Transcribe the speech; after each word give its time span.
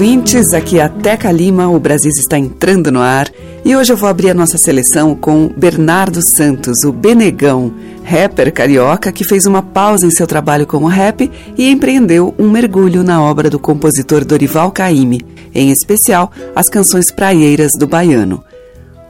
Ouvintes. 0.00 0.54
Aqui 0.54 0.78
é 0.78 0.82
a 0.82 0.88
Teca 0.88 1.30
Lima. 1.30 1.68
O 1.68 1.78
Brasil 1.78 2.10
está 2.10 2.38
entrando 2.38 2.90
no 2.90 3.00
ar 3.00 3.30
e 3.62 3.76
hoje 3.76 3.92
eu 3.92 3.98
vou 3.98 4.08
abrir 4.08 4.30
a 4.30 4.34
nossa 4.34 4.56
seleção 4.56 5.14
com 5.14 5.52
Bernardo 5.54 6.26
Santos, 6.26 6.84
o 6.84 6.90
Benegão, 6.90 7.70
rapper 8.02 8.50
carioca 8.50 9.12
que 9.12 9.24
fez 9.24 9.44
uma 9.44 9.60
pausa 9.60 10.06
em 10.06 10.10
seu 10.10 10.26
trabalho 10.26 10.66
como 10.66 10.86
rap 10.86 11.30
e 11.54 11.70
empreendeu 11.70 12.34
um 12.38 12.48
mergulho 12.48 13.04
na 13.04 13.22
obra 13.22 13.50
do 13.50 13.58
compositor 13.58 14.24
Dorival 14.24 14.72
Caymmi, 14.72 15.20
em 15.54 15.70
especial 15.70 16.32
as 16.56 16.70
canções 16.70 17.10
praieiras 17.10 17.72
do 17.72 17.86
baiano. 17.86 18.42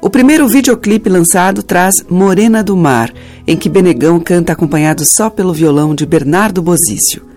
O 0.03 0.11
primeiro 0.11 0.49
videoclipe 0.49 1.09
lançado 1.09 1.63
traz 1.63 2.05
Morena 2.11 2.65
do 2.65 2.77
Mar, 2.77 3.13
em 3.47 3.57
que 3.57 3.69
Benegão 3.69 4.19
canta 4.19 4.55
acompanhado 4.55 5.05
só 5.05 5.31
pelo 5.31 5.55
violão 5.55 5.95
de 5.95 6.05
Bernardo 6.05 6.61
Bozício. 6.61 7.30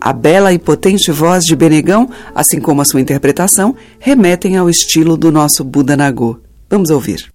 A 0.00 0.12
bela 0.12 0.52
e 0.52 0.58
potente 0.58 1.10
voz 1.10 1.44
de 1.44 1.56
Benegão, 1.56 2.08
assim 2.34 2.60
como 2.60 2.80
a 2.80 2.84
sua 2.84 3.00
interpretação, 3.00 3.74
remetem 3.98 4.56
ao 4.56 4.70
estilo 4.70 5.16
do 5.16 5.32
nosso 5.32 5.64
Buda 5.64 5.96
Nagô. 5.96 6.38
Vamos 6.70 6.90
ouvir. 6.90 7.26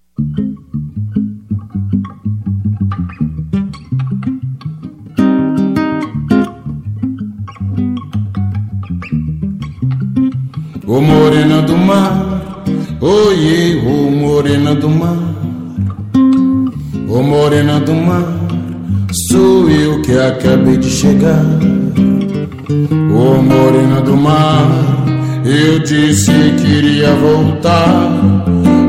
Ô 10.86 11.00
morena 11.00 11.60
do 11.62 11.76
mar, 11.76 12.62
oiê, 13.00 13.76
ô 13.84 14.10
morena 14.10 14.74
do 14.74 14.88
mar, 14.88 15.18
ô 17.08 17.22
morena 17.22 17.80
do 17.80 17.94
mar, 17.94 18.24
sou 19.28 19.68
eu 19.68 20.00
que 20.02 20.12
acabei 20.12 20.76
de 20.76 20.88
chegar. 20.88 21.42
Ô 22.66 23.42
morena 23.42 24.00
do 24.00 24.16
mar, 24.16 24.70
eu 25.44 25.80
disse 25.80 26.32
que 26.32 26.66
iria 26.66 27.12
voltar. 27.14 28.10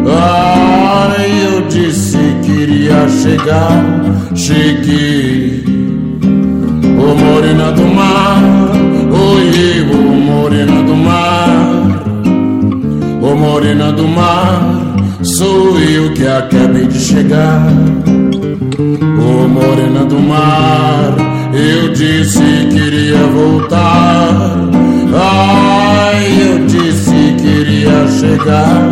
Ai, 0.07 1.45
eu 1.45 1.67
disse 1.67 2.17
que 2.41 2.51
iria 2.51 3.05
chegar, 3.09 3.83
cheguei. 4.33 5.65
Ô 6.97 7.15
morena 7.15 7.73
do 7.73 7.83
mar, 7.83 8.41
oi, 9.11 9.81
ô 9.91 10.15
morena 10.21 10.81
do 10.83 10.95
mar, 10.95 12.03
ô 13.21 13.35
morena 13.35 13.91
do 13.91 14.07
mar, 14.07 14.95
sou 15.21 15.77
eu 15.81 16.13
que 16.13 16.25
acabei 16.25 16.87
de 16.87 16.97
chegar. 16.97 17.67
Ô 19.19 19.47
morena 19.49 20.05
do 20.05 20.19
mar, 20.19 21.13
eu 21.53 21.91
disse 21.93 22.67
que 22.71 22.74
iria 22.87 23.17
voltar. 23.17 24.69
Ai, 25.13 26.41
eu 26.41 26.65
disse 26.65 27.35
que 27.39 27.47
iria 27.47 28.07
chegar, 28.07 28.83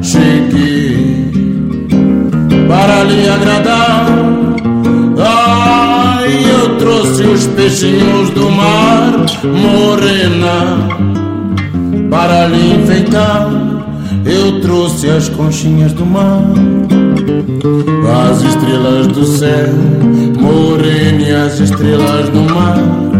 cheguei 0.00 1.30
para 2.68 3.04
lhe 3.04 3.28
agradar. 3.28 4.06
Ai, 5.18 6.44
eu 6.50 6.76
trouxe 6.78 7.22
os 7.24 7.46
peixinhos 7.48 8.30
do 8.30 8.50
mar, 8.50 9.26
morena, 9.44 10.88
para 12.10 12.46
lhe 12.46 12.76
enfeitar. 12.76 13.50
Eu 14.24 14.60
trouxe 14.60 15.10
as 15.10 15.28
conchinhas 15.28 15.92
do 15.92 16.06
mar, 16.06 16.42
as 18.30 18.42
estrelas 18.42 19.08
do 19.08 19.26
céu, 19.26 19.68
morena 20.40 21.20
e 21.20 21.32
as 21.32 21.58
estrelas 21.58 22.28
do 22.28 22.40
mar. 22.54 23.11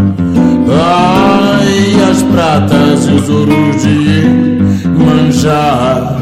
Ai, 0.84 2.10
as 2.10 2.22
pratas 2.22 3.06
e 3.06 3.12
os 3.12 3.28
ouros 3.28 3.82
de 3.82 4.24
manjar, 4.98 6.16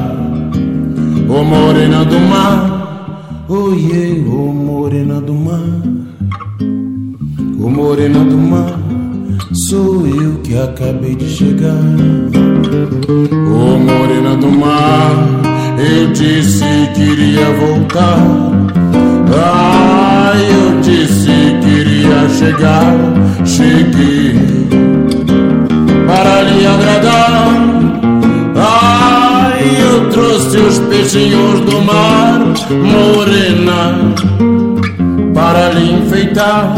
ô 1.28 1.42
morena 1.42 2.04
do 2.04 2.20
mar, 2.20 3.46
oiê, 3.48 4.22
ô 4.26 4.52
morena 4.52 5.18
do 5.20 5.32
mar, 5.32 5.80
ô 7.58 7.70
morena 7.70 8.22
do 8.22 8.36
mar, 8.36 8.78
sou 9.68 10.06
eu 10.06 10.38
que 10.42 10.56
acabei 10.58 11.14
de 11.16 11.28
chegar. 11.28 11.74
Ô 13.32 13.78
morena 13.78 14.36
do 14.36 14.50
mar, 14.50 15.40
eu 15.78 16.12
disse 16.12 16.64
que 16.94 17.02
iria 17.02 17.46
voltar. 17.54 18.26
Ai, 19.32 20.42
eu 20.52 20.80
disse 20.80 21.30
que 21.60 21.68
iria 21.68 22.28
chegar, 22.28 22.94
cheguei 23.44 24.39
agradar. 26.74 27.80
Ai, 28.56 29.64
eu 29.80 30.10
trouxe 30.10 30.56
os 30.58 30.78
peixinhos 30.78 31.60
do 31.60 31.80
mar, 31.82 32.40
morena, 32.70 34.14
para 35.34 35.72
lhe 35.72 35.92
enfeitar. 35.94 36.74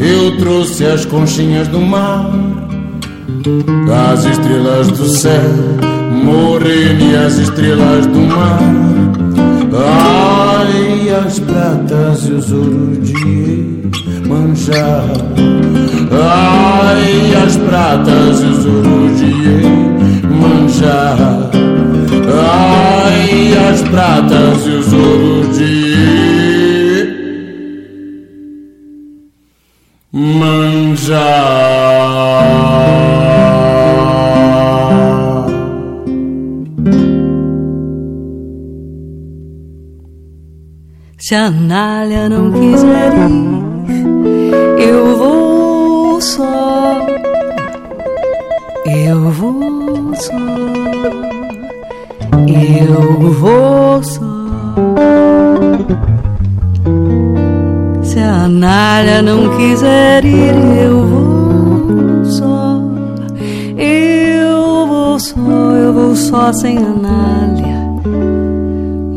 Eu 0.00 0.36
trouxe 0.38 0.84
as 0.84 1.04
conchinhas 1.04 1.66
do 1.68 1.80
mar, 1.80 2.30
as 4.12 4.24
estrelas 4.24 4.88
do 4.88 5.08
céu, 5.08 5.50
morena 6.24 7.04
e 7.04 7.16
as 7.16 7.34
estrelas 7.38 8.06
do 8.06 8.20
mar. 8.20 8.60
Ai, 9.74 11.08
as 11.24 11.38
pratas 11.38 12.26
e 12.26 12.32
os 12.32 12.52
ouros 12.52 13.08
de 13.08 13.78
manjar. 14.28 15.04
Ai, 16.10 17.34
as 17.44 17.56
pratas 17.56 18.42
e 18.42 18.46
os 18.46 18.66
ouros 18.66 18.87
manjar. 20.78 21.18
Ai, 22.40 23.52
as 23.70 23.82
pratas 23.82 24.66
e 24.66 24.70
os 24.70 24.92
ouros 24.92 25.58
de 25.58 27.08
manjar. 30.12 31.18
Se 41.18 41.34
a 41.34 41.46
Anália 41.46 42.28
não 42.28 42.52
quiser 42.52 43.12
ir, 43.28 44.82
eu 44.82 45.16
vou 45.16 45.37
Eu 49.08 49.30
vou 49.30 50.14
só. 50.14 50.32
Eu 52.46 53.32
vou 53.32 54.02
só. 54.02 54.20
Se 58.02 58.18
a 58.18 58.44
Anália 58.44 59.22
não 59.22 59.56
quiser 59.56 60.26
ir, 60.26 60.54
eu 60.84 61.06
vou 61.06 62.24
só. 62.26 62.82
Eu 63.78 64.86
vou 64.86 65.18
só, 65.18 65.36
eu 65.72 65.94
vou 65.94 66.14
só 66.14 66.52
sem 66.52 66.76
Anália. 66.76 67.78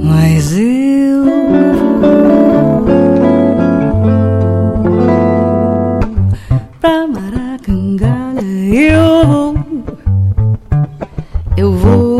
Mas 0.06 0.58
eu 0.58 0.81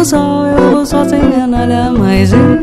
eu 0.00 0.04
só, 0.04 0.46
eu 0.46 0.70
vou 0.70 0.86
sozinha, 0.86 1.46
nada 1.46 1.92
mais. 1.92 2.32
eu 2.32 2.59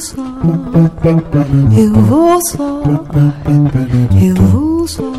só, 0.00 0.22
eu 4.16 4.34
vou 4.34 4.88
só. 4.88 5.12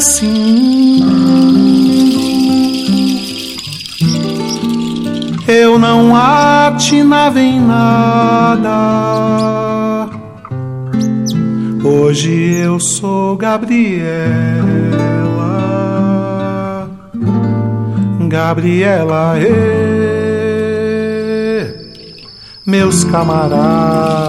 mas 0.00 0.22
eu 5.46 5.78
patinava 6.70 7.38
em 7.38 7.60
nada. 7.60 8.70
Hoje 11.84 12.54
eu 12.62 12.80
sou 12.80 13.36
Gabriela, 13.36 13.90
Gabriela, 18.26 19.34
e 19.38 19.50
meus 22.64 23.04
camaradas. 23.04 24.19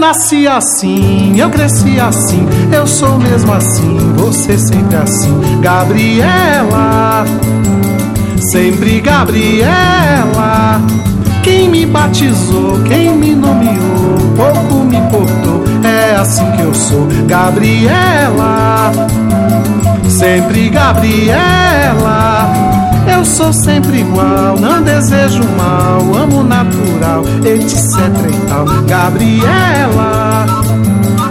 Nasci 0.00 0.48
assim, 0.48 1.38
eu 1.38 1.50
cresci 1.50 2.00
assim, 2.00 2.48
eu 2.72 2.86
sou 2.86 3.18
mesmo 3.18 3.52
assim, 3.52 3.98
você 4.16 4.56
sempre 4.56 4.96
assim, 4.96 5.60
Gabriela, 5.60 7.26
sempre 8.50 8.98
Gabriela. 9.00 10.80
Quem 11.42 11.68
me 11.68 11.84
batizou, 11.84 12.82
quem 12.88 13.14
me 13.14 13.34
nomeou, 13.34 14.16
pouco 14.36 14.84
me 14.84 14.96
importou, 14.96 15.64
é 15.84 16.16
assim 16.16 16.50
que 16.52 16.62
eu 16.62 16.72
sou, 16.72 17.06
Gabriela, 17.26 18.92
sempre 20.08 20.70
Gabriela. 20.70 22.50
Eu 23.20 23.24
sou 23.26 23.52
sempre 23.52 23.98
igual, 23.98 24.58
não 24.58 24.80
desejo 24.80 25.42
mal, 25.54 26.00
amo 26.16 26.42
natural, 26.42 27.22
etc 27.44 27.98
e 28.26 28.46
tal. 28.48 28.64
Gabriela, 28.86 30.46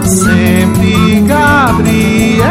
sempre 0.06 1.22
Gabriela. 1.22 2.46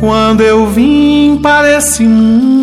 Quando 0.00 0.40
eu 0.40 0.66
vim 0.70 1.38
para 1.42 1.76
esse 1.76 2.02
mundo 2.02 2.57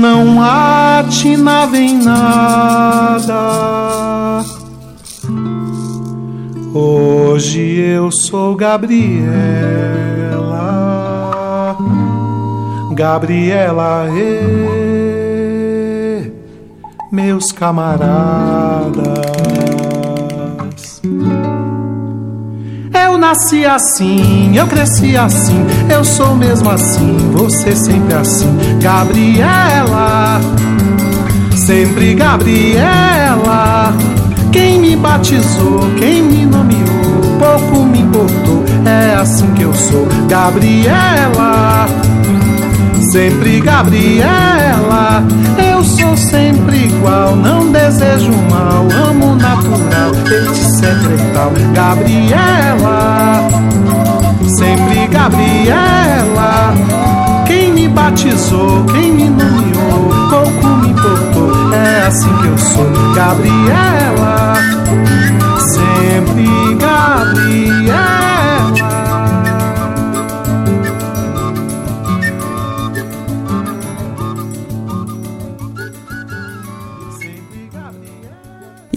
não 0.00 0.42
atinava 0.42 1.76
em 1.76 2.02
nada. 2.02 3.34
Hoje 6.72 7.60
eu 7.60 8.10
sou 8.10 8.56
Gabriela, 8.56 9.26
Gabriela, 12.94 14.06
e 14.16 14.40
meus 17.12 17.52
camaradas. 17.52 18.90
Nasci 23.20 23.66
assim, 23.66 24.56
eu 24.56 24.66
cresci 24.66 25.14
assim, 25.14 25.66
eu 25.90 26.02
sou 26.02 26.34
mesmo 26.34 26.70
assim, 26.70 27.18
você 27.32 27.76
sempre 27.76 28.14
assim. 28.14 28.48
Gabriela, 28.80 30.40
sempre 31.54 32.14
Gabriela. 32.14 33.94
Quem 34.50 34.80
me 34.80 34.96
batizou, 34.96 35.80
quem 35.98 36.22
me 36.22 36.46
nomeou, 36.46 37.38
pouco 37.38 37.84
me 37.84 38.00
importou, 38.00 38.64
é 38.86 39.14
assim 39.14 39.46
que 39.52 39.62
eu 39.62 39.74
sou. 39.74 40.08
Gabriela, 40.26 41.86
sempre 43.12 43.60
Gabriela. 43.60 45.22
Eu 45.72 45.84
sou 45.84 46.16
sempre 46.16 46.86
igual, 46.86 47.36
não 47.36 47.70
desejo 47.70 48.32
mal, 48.50 48.88
amo 49.08 49.36
natural, 49.36 50.10
etc 50.80 50.88
e 51.12 51.32
tal. 51.34 51.52
Gabriela, 51.74 53.48
sempre 54.58 55.06
Gabriela. 55.08 56.74
Quem 57.46 57.72
me 57.72 57.88
batizou, 57.88 58.84
quem 58.86 59.12
me 59.12 59.28
nomeou, 59.28 60.28
pouco 60.30 60.68
me 60.76 60.90
importou. 60.90 61.74
É 61.74 62.06
assim 62.06 62.32
que 62.40 62.46
eu 62.46 62.58
sou, 62.58 63.14
Gabriela, 63.14 64.54
sempre 65.58 66.59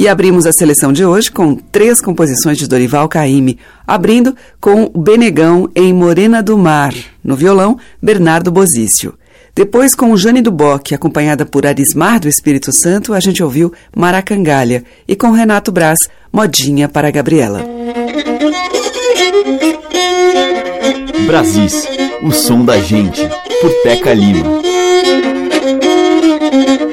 E 0.04 0.08
abrimos 0.10 0.46
a 0.46 0.52
seleção 0.52 0.92
de 0.92 1.06
hoje 1.06 1.32
com 1.32 1.56
três 1.56 2.02
composições 2.02 2.58
de 2.58 2.68
Dorival 2.68 3.08
Caymmi, 3.08 3.58
abrindo 3.88 4.36
com 4.60 4.90
Benegão 4.90 5.70
em 5.74 5.94
Morena 5.94 6.44
do 6.44 6.58
Mar, 6.58 6.94
no 7.24 7.38
violão, 7.38 7.80
Bernardo 8.02 8.52
Bosício. 8.52 9.14
Depois, 9.56 9.96
com 9.96 10.18
Jane 10.18 10.42
Duboc, 10.42 10.92
acompanhada 10.94 11.46
por 11.46 11.66
Arismar 11.66 12.20
do 12.20 12.28
Espírito 12.28 12.74
Santo, 12.74 13.14
a 13.14 13.22
gente 13.22 13.42
ouviu 13.42 13.72
Maracangalha. 13.96 14.84
E 15.08 15.16
com 15.16 15.32
Renato 15.32 15.72
Braz, 15.72 16.00
Modinha 16.34 16.90
para 16.90 17.10
Gabriela. 17.10 17.64
Brasis, 21.26 21.88
o 22.22 22.30
som 22.34 22.66
da 22.66 22.78
gente, 22.78 23.22
por 23.62 23.72
Teca 23.84 24.14
Lima. 24.14 24.64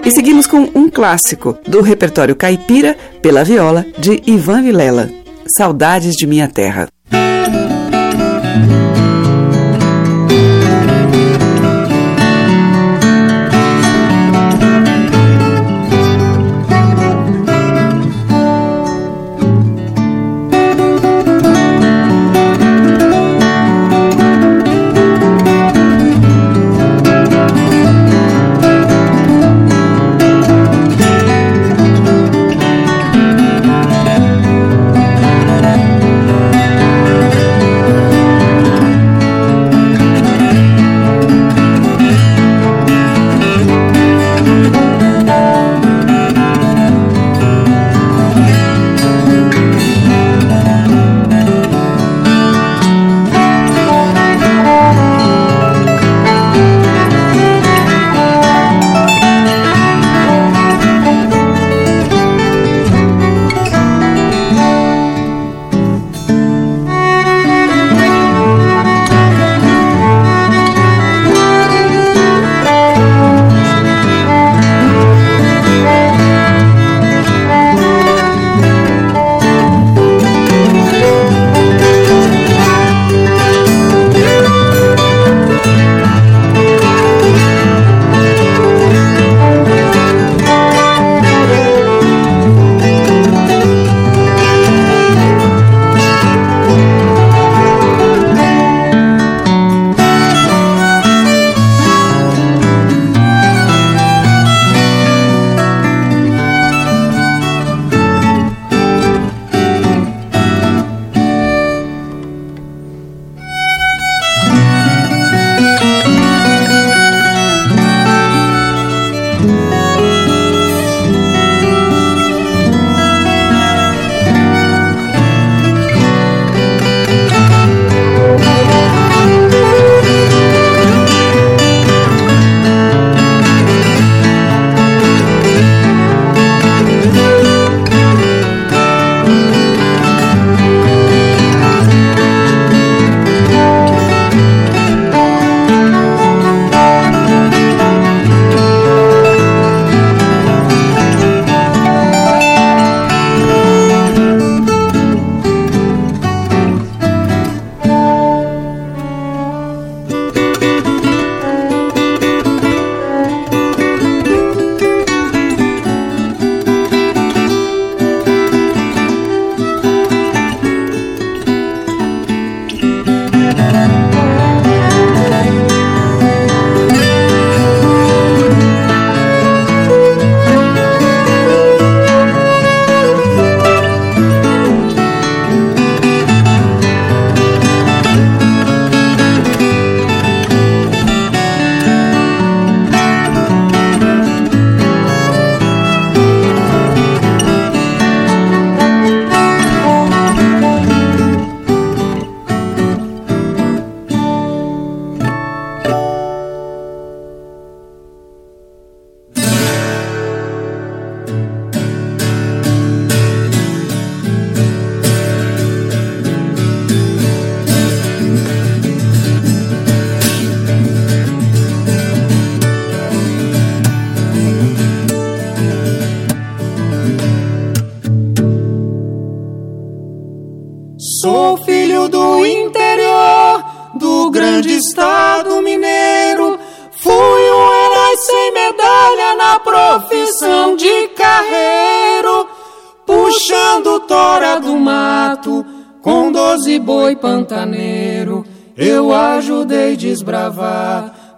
E 0.05 0.11
seguimos 0.11 0.47
com 0.47 0.69
um 0.75 0.89
clássico 0.89 1.59
do 1.67 1.83
repertório 1.83 2.35
caipira 2.35 2.97
pela 3.21 3.45
viola 3.45 3.85
de 3.99 4.23
Ivan 4.27 4.63
Vilela, 4.63 5.11
Saudades 5.47 6.15
de 6.17 6.27
Minha 6.27 6.49
Terra. 6.49 6.89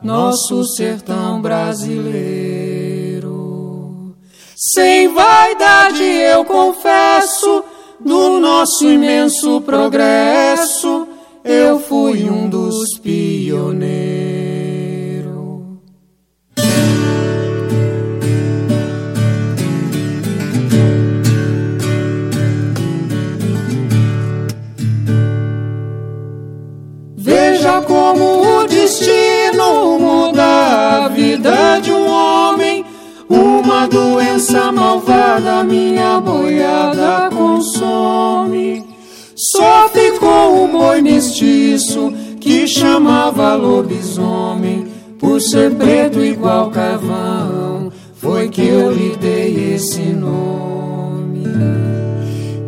Nosso 0.03 0.65
sertão 0.65 1.41
brasileiro. 1.41 2.93
Sem 4.57 5.09
vaidade 5.09 6.03
eu 6.03 6.45
confesso 6.45 7.65
do 8.01 8.41
nosso 8.41 8.85
imenso 8.89 9.61
progresso, 9.61 11.07
eu 11.45 11.79
fui 11.81 12.29
um 12.29 12.49
dos 12.49 12.99
pioneiros. 12.99 14.23
Veja 27.17 27.81
como 27.83 28.42
malvada 34.93 35.65
minha 35.65 36.21
boiada 36.21 37.31
consome. 37.35 38.85
Só 39.35 39.89
ficou 39.89 40.65
o 40.65 40.69
boi 40.69 41.01
mestiço 41.01 42.13
que 42.39 42.67
chamava 42.67 43.55
lobisomem. 43.55 44.87
Por 45.19 45.41
ser 45.41 45.73
preto 45.77 46.21
igual 46.21 46.71
carvão, 46.71 47.93
foi 48.15 48.49
que 48.49 48.67
eu 48.67 48.93
lhe 48.93 49.17
dei 49.17 49.75
esse 49.75 50.01
nome. 50.01 51.45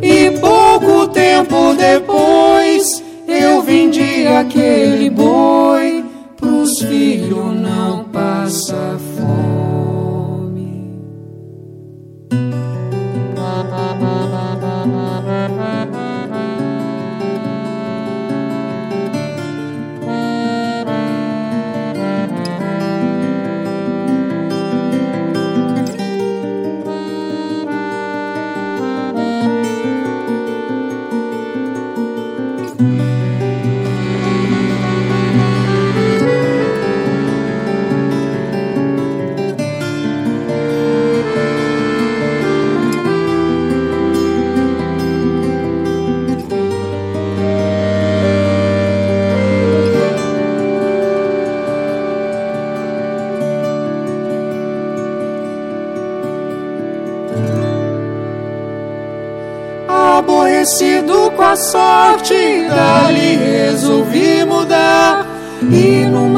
E 0.01 0.31
pouco 0.39 1.09
tempo 1.09 1.75
depois 1.77 3.03
eu 3.27 3.61
vendi 3.61 4.27
aquele 4.27 5.11
boi 5.11 6.05
pros 6.37 6.79
filhos 6.79 7.61
não 7.61 8.05
passar 8.05 8.99
fome. 8.99 9.14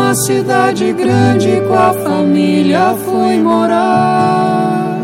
Numa 0.06 0.14
cidade 0.14 0.92
grande 0.92 1.60
com 1.66 1.74
a 1.74 1.92
família 1.92 2.94
fui 3.04 3.38
morar. 3.38 5.00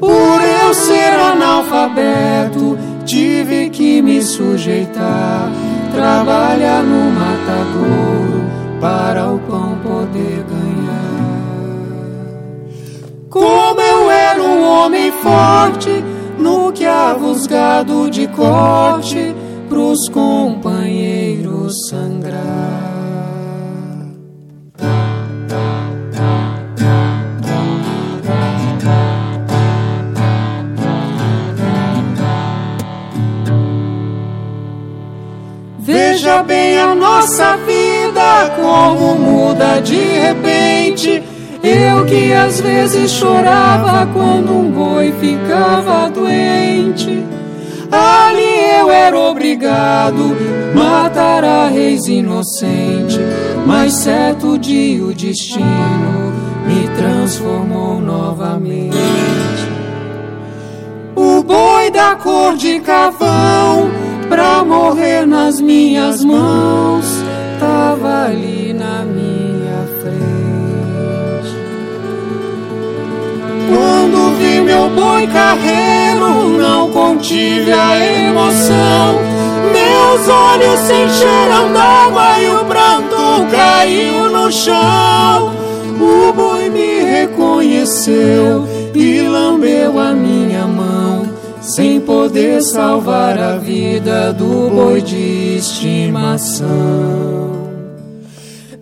Por 0.00 0.40
eu 0.42 0.74
ser 0.74 1.12
analfabeto, 1.12 2.76
tive 3.04 3.70
que 3.70 4.02
me 4.02 4.20
sujeitar. 4.22 5.48
Trabalhar 5.94 6.82
no 6.82 7.12
matadouro 7.12 8.44
para 8.80 9.32
o 9.32 9.38
pão 9.38 9.78
poder 9.84 10.44
ganhar. 10.50 11.84
Como 13.30 13.80
eu 13.80 14.10
era 14.10 14.42
um 14.42 14.68
homem 14.68 15.12
forte, 15.12 16.04
no 16.36 16.72
que 16.72 16.84
avusgado 16.84 18.10
de 18.10 18.26
corte 18.26 19.32
pros 19.68 20.08
companheiros 20.08 21.72
sangrar. 21.88 22.83
Veja 35.84 36.42
bem 36.42 36.78
a 36.78 36.94
nossa 36.94 37.58
vida 37.58 38.54
como 38.56 39.16
muda 39.16 39.82
de 39.82 39.96
repente. 39.96 41.22
Eu 41.62 42.06
que 42.06 42.32
às 42.32 42.58
vezes 42.58 43.10
chorava 43.10 44.06
quando 44.14 44.50
um 44.50 44.70
boi 44.70 45.12
ficava 45.20 46.08
doente. 46.08 47.22
Ali 47.92 48.78
eu 48.80 48.90
era 48.90 49.18
obrigado 49.18 50.34
matar 50.74 51.44
a 51.44 51.68
reis 51.68 52.06
inocente. 52.06 53.20
Mas 53.66 53.92
certo 53.92 54.56
dia 54.56 55.04
o 55.04 55.12
destino 55.12 56.32
me 56.66 56.88
transformou 56.96 58.00
novamente. 58.00 58.96
O 61.14 61.42
boi 61.42 61.90
da 61.90 62.14
cor 62.16 62.56
de 62.56 62.80
cavão 62.80 64.03
pra 64.28 64.64
morrer 64.64 65.26
nas 65.26 65.60
minhas 65.60 66.24
mãos 66.24 67.04
tava 67.58 68.26
ali 68.26 68.72
na 68.72 69.04
minha 69.04 69.86
frente. 70.00 71.54
Quando 73.68 74.36
vi 74.38 74.60
meu 74.60 74.88
boi 74.90 75.26
carreiro, 75.26 76.58
não 76.58 76.90
contive 76.90 77.72
a 77.72 77.96
emoção. 78.28 79.14
Meus 79.72 80.28
olhos 80.28 80.80
se 80.80 80.92
encheram 80.92 81.72
d'água 81.72 82.38
e 82.38 82.48
o 82.48 82.64
pranto 82.64 83.50
caiu 83.50 84.30
no 84.30 84.52
chão. 84.52 85.52
O 86.00 86.32
boi 86.32 86.68
me 86.68 87.00
reconheceu 87.00 88.66
e 88.94 89.22
lambeu 89.22 89.98
a 89.98 90.12
minha 90.12 90.53
sem 91.74 92.00
poder 92.00 92.62
salvar 92.62 93.36
a 93.36 93.56
vida 93.56 94.32
do 94.32 94.70
boi 94.70 95.02
de 95.02 95.56
estimação. 95.56 96.68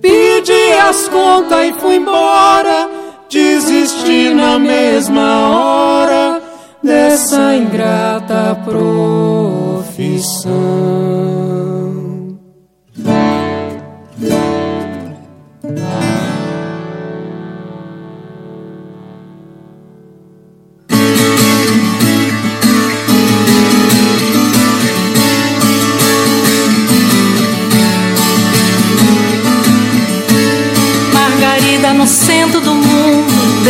Pedi 0.00 0.72
as 0.72 1.08
contas 1.08 1.68
e 1.68 1.72
fui 1.74 1.96
embora, 1.96 2.90
desisti 3.30 4.34
na 4.34 4.58
mesma 4.58 5.48
hora 5.48 6.42
dessa 6.82 7.54
ingrata 7.54 8.58
profissão. 8.62 9.92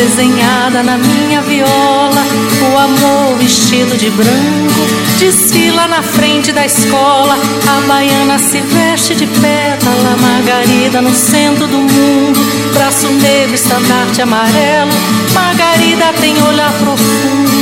Desenhada 0.02 0.82
na 0.82 0.98
minha 0.98 1.40
viola. 1.42 2.22
O 2.60 2.78
amor 2.78 3.38
vestido 3.38 3.96
de 3.96 4.10
branco 4.10 4.82
desfila 5.18 5.86
na 5.86 6.02
frente 6.02 6.50
da 6.50 6.66
escola. 6.66 7.38
A 7.68 7.86
baiana 7.86 8.38
se 8.38 8.60
veste 8.60 9.14
de 9.14 9.26
pétala. 9.26 10.16
Margarida 10.20 11.00
no 11.00 11.14
centro 11.14 11.68
do 11.68 11.78
mundo, 11.78 12.40
braço 12.74 13.08
negro, 13.08 13.54
estandarte 13.54 14.22
amarelo. 14.22 14.90
Margarida 15.32 16.12
tem 16.20 16.34
olhar 16.42 16.72
profundo. 16.72 17.52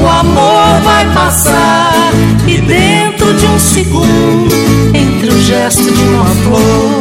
O 0.00 0.08
amor 0.08 0.80
vai 0.82 1.04
passar 1.12 1.92
e 2.46 2.58
dentro 2.58 3.34
de 3.34 3.46
um 3.46 3.58
segundo, 3.58 4.54
entre 4.94 5.28
o 5.28 5.42
gesto 5.42 5.84
de 5.92 6.02
uma 6.02 6.24
flor 6.24 7.00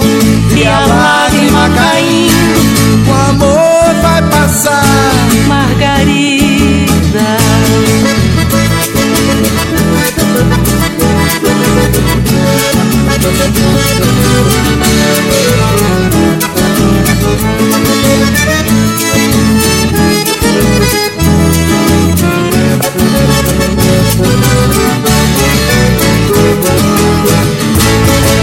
e 0.56 0.67
a 0.67 0.86
lágrima 0.86 1.69
caindo, 1.69 3.10
O 3.10 3.30
amor 3.30 3.71
vai 4.02 4.22
passar, 4.30 4.84
Margarida. 5.48 6.92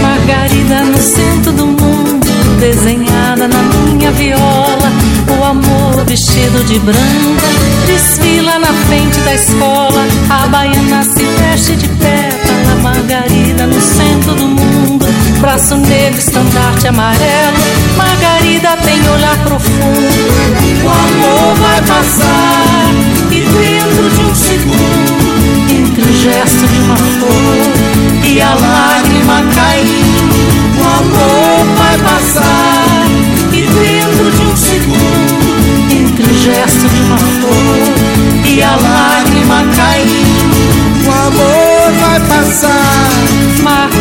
Margarida 0.01 0.83
no 0.85 0.97
centro 0.97 1.51
do 1.51 1.65
mundo, 1.67 2.25
desenhada 2.59 3.47
na 3.47 3.61
minha 3.63 4.11
viola 4.11 4.88
de 6.09 6.79
branca 6.79 7.47
desfila 7.85 8.57
na 8.57 8.73
frente 8.87 9.19
da 9.19 9.35
escola. 9.35 10.07
A 10.27 10.47
baiana 10.47 11.03
se 11.03 11.23
veste 11.23 11.75
de 11.75 11.87
pétala, 11.87 12.81
Margarida 12.81 13.67
no 13.67 13.79
centro 13.79 14.33
do 14.33 14.47
mundo. 14.47 15.05
Braço 15.39 15.77
negro, 15.77 16.17
estandarte 16.17 16.87
amarelo. 16.87 17.57
Margarida 17.95 18.75
tem 18.77 18.99
olhar 19.07 19.37
profundo. 19.43 20.09
O 20.83 20.89
amor 20.89 21.55
vai 21.59 21.81
passar 21.83 22.89
e 23.31 23.41
dentro 23.41 24.09
de 24.09 24.21
um 24.21 24.35
segundo, 24.35 25.69
entre 25.69 26.01
o 26.01 26.13
gesto 26.13 26.67
de 26.67 26.79
uma 26.79 26.95
flor 26.95 27.99
e 28.25 28.41
a 28.41 28.55
lágrima 28.55 29.43
caindo, 29.53 30.35
o 30.75 30.87
amor 30.99 31.65
vai 31.77 31.97
passar 31.99 33.05
e 33.51 33.61
dentro 33.61 34.31
de 34.31 34.41
um 34.41 34.55
segundo, 34.55 35.18
gesto 36.39 36.87
de 36.87 37.01
uma 37.01 37.17
flor 37.17 38.47
e 38.47 38.63
a 38.63 38.75
lágrima 38.75 39.63
caindo, 39.75 41.05
o 41.05 41.11
amor 41.11 41.91
vai 41.99 42.19
passar. 42.27 43.09
Margarida, 43.61 43.98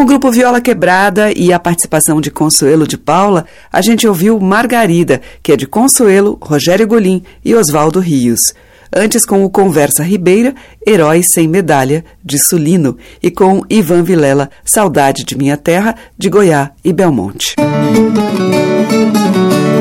Com 0.00 0.04
o 0.04 0.06
grupo 0.06 0.30
Viola 0.30 0.62
Quebrada 0.62 1.30
e 1.30 1.52
a 1.52 1.58
participação 1.58 2.22
de 2.22 2.30
Consuelo 2.30 2.88
de 2.88 2.96
Paula, 2.96 3.44
a 3.70 3.82
gente 3.82 4.08
ouviu 4.08 4.40
Margarida, 4.40 5.20
que 5.42 5.52
é 5.52 5.56
de 5.58 5.66
Consuelo, 5.66 6.38
Rogério 6.40 6.86
Golim 6.86 7.22
e 7.44 7.54
Oswaldo 7.54 8.00
Rios. 8.00 8.54
Antes 8.90 9.26
com 9.26 9.44
o 9.44 9.50
Conversa 9.50 10.02
Ribeira, 10.02 10.54
Herói 10.86 11.20
Sem 11.22 11.46
Medalha, 11.46 12.02
de 12.24 12.38
Sulino, 12.42 12.96
e 13.22 13.30
com 13.30 13.60
Ivan 13.68 14.02
Vilela, 14.02 14.48
Saudade 14.64 15.22
de 15.22 15.36
Minha 15.36 15.58
Terra, 15.58 15.94
de 16.16 16.30
Goiás 16.30 16.70
e 16.82 16.94
Belmonte. 16.94 17.56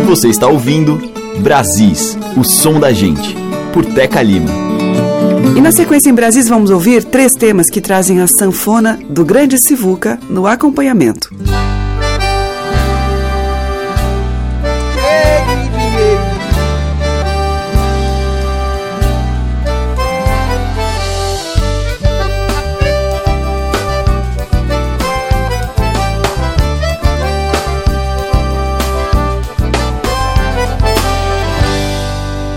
Você 0.05 0.27
está 0.27 0.49
ouvindo 0.49 0.99
Brasis, 1.39 2.17
o 2.35 2.43
som 2.43 2.77
da 2.77 2.91
gente, 2.91 3.33
por 3.71 3.85
Teca 3.85 4.21
Lima. 4.21 4.78
E 5.55 5.61
na 5.61 5.71
sequência 5.71 6.09
em 6.09 6.13
Brasis 6.13 6.47
vamos 6.47 6.69
ouvir 6.69 7.03
três 7.03 7.33
temas 7.33 7.69
que 7.69 7.81
trazem 7.81 8.21
a 8.21 8.27
sanfona 8.27 8.99
do 9.09 9.25
Grande 9.25 9.57
Sivuca 9.57 10.19
no 10.29 10.47
acompanhamento. 10.47 11.29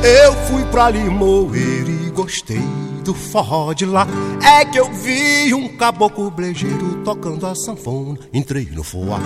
Eu 0.05 0.33
fui 0.47 0.65
pra 0.67 0.91
Limoeiro 0.91 1.91
e 1.91 2.11
gostei 2.11 2.82
do 3.03 3.12
forró 3.12 3.73
de 3.73 3.85
lá. 3.85 4.07
É 4.43 4.65
que 4.65 4.79
eu 4.79 4.91
vi 4.93 5.53
um 5.53 5.69
caboclo 5.77 6.31
brejeiro 6.31 7.03
tocando 7.05 7.47
a 7.47 7.55
sanfona. 7.55 8.19
Entrei 8.33 8.69
no 8.71 8.83
foar. 8.83 9.21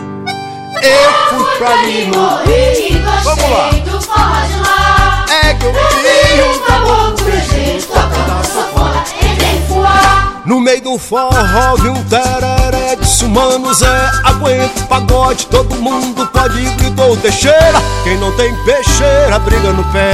Eu 0.82 1.38
fui 1.38 1.56
pra 1.58 1.76
Limoeiro 1.82 2.80
e 2.80 2.98
gostei 2.98 3.80
do 3.82 4.00
forró 4.00 4.46
de 4.46 4.60
lá. 4.60 5.26
É 5.44 5.54
que 5.54 5.64
eu 5.66 5.72
vi 5.72 6.42
um 6.42 6.58
caboclo 6.64 7.24
brejeiro 7.24 7.82
tocando 7.86 8.32
a 8.32 8.44
sanfona. 8.44 9.04
Entrei 9.22 9.52
no 9.60 9.66
foar. 9.66 10.42
No 10.46 10.60
meio 10.60 10.80
do 10.80 10.98
forró 10.98 11.76
vi 11.76 11.88
um 11.88 12.04
tereré 12.04 12.94
Disse 13.00 13.24
o 13.24 13.28
mano 13.28 13.74
Zé, 13.74 14.10
aguenta 14.22 14.80
o 14.80 14.86
pagode 14.86 15.44
Todo 15.46 15.74
mundo 15.74 16.24
pode 16.28 16.60
ir, 16.60 16.70
gritou 16.76 17.16
Teixeira 17.16 17.82
Quem 18.04 18.16
não 18.18 18.30
tem 18.36 18.54
peixeira, 18.64 19.40
briga 19.40 19.72
no 19.72 19.82
pé 19.92 20.12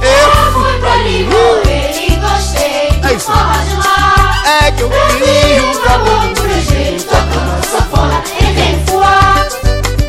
Eu 0.00 0.52
fui 0.52 0.78
pra 0.78 0.94
Limoeiro 0.96 1.98
e 1.98 2.01
gostei. 2.32 2.90
Do 3.02 3.20
forró 3.20 3.52
de 3.68 3.76
lá 3.76 4.42
É 4.62 4.70
que 4.72 4.82
eu 4.82 4.88
vi 4.90 5.60
um 5.60 5.74
caboclo 5.82 6.34
brejeiro 6.34 7.02
tocando 7.02 7.66
sanfona 7.70 8.22
Entrei 8.40 8.76
no 8.76 8.86
foar. 8.86 9.48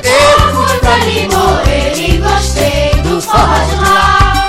Eu 0.03 0.55
fui 0.55 0.77
pra 0.79 0.97
Limoeiro 0.97 1.99
e 1.99 2.17
gostei 2.17 3.01
do 3.01 3.21
forró 3.21 3.65
de 3.69 3.75
lá 3.75 4.47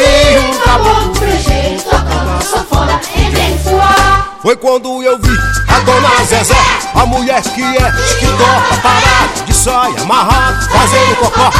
vi 0.00 0.38
um 0.38 0.58
caboclo 0.58 1.12
brejeiro 1.20 1.82
tocando 1.82 2.42
sanfona 2.42 3.00
Entrei 3.16 3.50
no 3.50 3.58
foar. 3.58 4.28
Foi 4.42 4.56
quando 4.56 5.02
eu 5.02 5.18
vi 5.18 5.36
a 5.68 5.80
dona 5.80 6.24
Zezé 6.24 6.56
A 6.94 7.06
mulher 7.06 7.42
que 7.42 7.62
é 7.62 8.04
esquitoca, 8.04 8.76
parada 8.82 9.44
De 9.46 9.54
saia 9.54 10.00
amarrada, 10.00 10.60
fazendo 10.70 11.16
cocó 11.16 11.50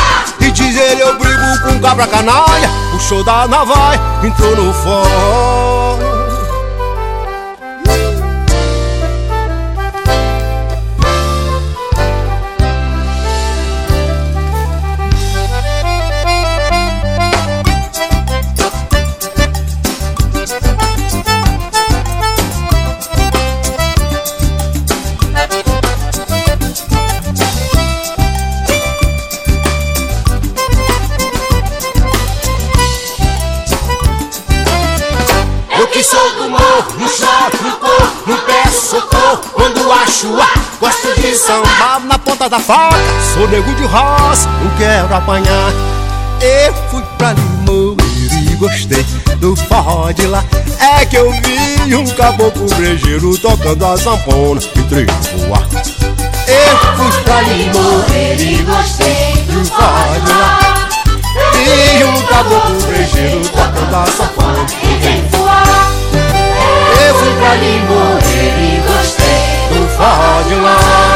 E 0.40 0.50
diz 0.50 0.76
ele 0.76 1.02
eu 1.02 1.18
brigo 1.18 1.62
com 1.62 1.80
cabra 1.80 2.06
canalha. 2.06 2.70
Puxou 2.92 3.22
da 3.24 3.46
navalha, 3.46 4.00
entrou 4.22 4.56
no 4.56 4.72
forró 4.72 5.69
ponta 42.40 42.48
da 42.48 42.58
faca 42.58 42.96
Sou 43.34 43.46
nego 43.48 43.74
de 43.74 43.84
roça, 43.84 44.48
não 44.62 44.70
quero 44.78 45.14
apanhar. 45.14 45.72
Eu 46.40 46.74
fui 46.90 47.02
pra 47.18 47.34
Limoeiro 47.34 47.98
e 48.50 48.56
gostei 48.56 49.04
do 49.36 49.54
forró 49.54 50.10
de 50.10 50.26
lá. 50.26 50.42
É 50.98 51.04
que 51.04 51.16
eu 51.16 51.30
vi 51.30 51.94
um 51.94 52.06
caboclo 52.06 52.66
brejeiro 52.76 53.36
tocando 53.38 53.84
a 53.84 53.96
zampona 53.96 54.60
Entrei 54.74 55.04
no 55.04 55.46
voar 55.46 55.66
Eu 56.48 56.78
fui 56.96 57.22
pra 57.22 57.42
Limoeiro 57.42 58.42
E 58.42 58.62
gostei 58.62 59.34
do 59.48 59.64
forró 59.66 60.18
de 60.24 60.32
lá. 60.32 60.88
Vi 61.52 62.04
um 62.04 62.22
caboclo 62.22 62.80
brejeiro 62.86 63.40
tocando 63.48 63.96
a 63.96 64.06
sanfona 64.06 64.66
Entrei 64.82 65.20
no 65.20 65.28
foar. 65.28 65.92
Eu 67.06 67.14
fui 67.16 67.32
pra 67.34 67.54
Limoeiro 67.56 68.60
e 68.60 68.82
gostei 68.86 69.78
do 69.78 69.88
forró 69.96 70.42
de 70.48 70.54
lá 70.54 71.09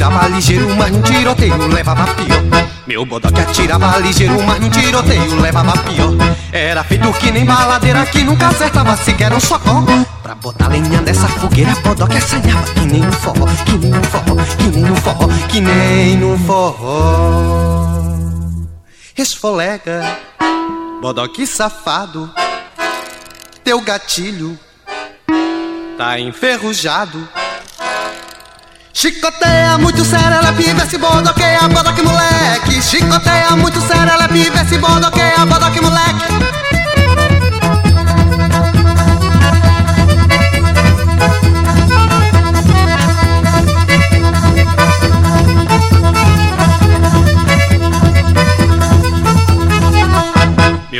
atirava 0.00 0.28
ligeiro, 0.28 0.76
mas 0.76 0.90
um 0.92 1.02
tiroteio 1.02 1.66
levava 1.66 2.14
pior. 2.14 2.42
Meu 2.86 3.04
bodoque 3.04 3.40
atirava 3.40 3.98
ligeiro, 3.98 4.42
mas 4.42 4.64
um 4.64 4.70
tiroteio 4.70 5.34
levava 5.38 5.72
pior. 5.82 6.12
Era 6.50 6.82
feito 6.82 7.12
que 7.12 7.30
nem 7.30 7.44
baladeira 7.44 8.06
que 8.06 8.24
nunca 8.24 8.48
acertava 8.48 8.96
sequer 8.96 9.30
um 9.32 9.38
socó. 9.40 9.84
Pra 10.22 10.34
botar 10.34 10.68
lenha 10.68 11.02
dessa 11.02 11.28
fogueira, 11.28 11.74
bodoque 11.84 12.16
assanhava 12.16 12.64
que 12.72 12.80
nem 12.80 13.02
no 13.02 13.12
forró, 13.12 13.46
que 13.66 13.72
nem 13.72 13.90
no 13.90 14.02
forró, 14.04 14.36
que 14.56 14.68
nem 14.68 14.84
no 14.84 14.96
forró, 14.96 15.28
que 15.48 15.60
nem 15.60 16.16
no 16.16 16.38
forró. 16.38 18.00
Esfolega, 19.18 20.18
bodoque 21.02 21.46
safado, 21.46 22.30
teu 23.62 23.82
gatilho 23.82 24.58
tá 25.98 26.18
enferrujado. 26.18 27.28
Chicoteia 29.00 29.78
muito 29.78 30.04
serelepe, 30.04 30.74
vê 30.74 30.86
se 30.86 30.98
bodoqueia, 30.98 31.66
bodoque 31.68 32.02
moleque. 32.02 32.82
Chicoteia 32.82 33.56
muito 33.56 33.80
serelepe, 33.80 34.50
vê 34.50 34.68
se 34.68 34.76
bodoqueia, 34.76 35.46
bodoque 35.46 35.80
moleque. 35.80 36.59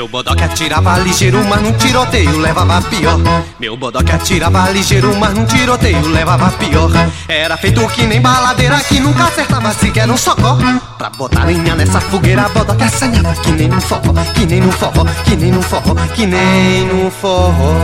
Meu 0.00 0.08
bodoque 0.08 0.42
atirava 0.42 0.96
ligeiro, 0.96 1.44
mas 1.44 1.60
num 1.60 1.74
tiroteio 1.74 2.38
levava 2.38 2.80
pior. 2.88 3.18
Meu 3.58 3.76
bodoque 3.76 4.10
atirava 4.10 4.70
ligeiro, 4.70 5.14
mas 5.16 5.34
num 5.34 5.44
tiroteio 5.44 6.08
levava 6.08 6.50
pior. 6.52 6.90
Era 7.28 7.54
feito 7.58 7.86
que 7.88 8.06
nem 8.06 8.18
baladeira 8.18 8.80
que 8.80 8.98
nunca 8.98 9.24
acertava 9.24 9.70
sequer 9.74 10.10
um 10.10 10.16
socó. 10.16 10.56
Pra 10.96 11.10
botar 11.10 11.44
lenha 11.44 11.74
nessa 11.74 12.00
fogueira, 12.00 12.48
bodoque 12.48 12.82
assanhava 12.82 13.34
que 13.42 13.52
nem 13.52 13.68
no 13.68 13.78
forró, 13.78 14.14
que 14.34 14.46
nem 14.46 14.60
no 14.62 14.72
forró, 14.72 15.04
que 15.22 15.36
nem 15.36 15.52
no 15.52 15.60
forró, 15.60 15.94
que 16.14 16.26
nem 16.26 16.86
no 16.86 17.10
forró. 17.10 17.74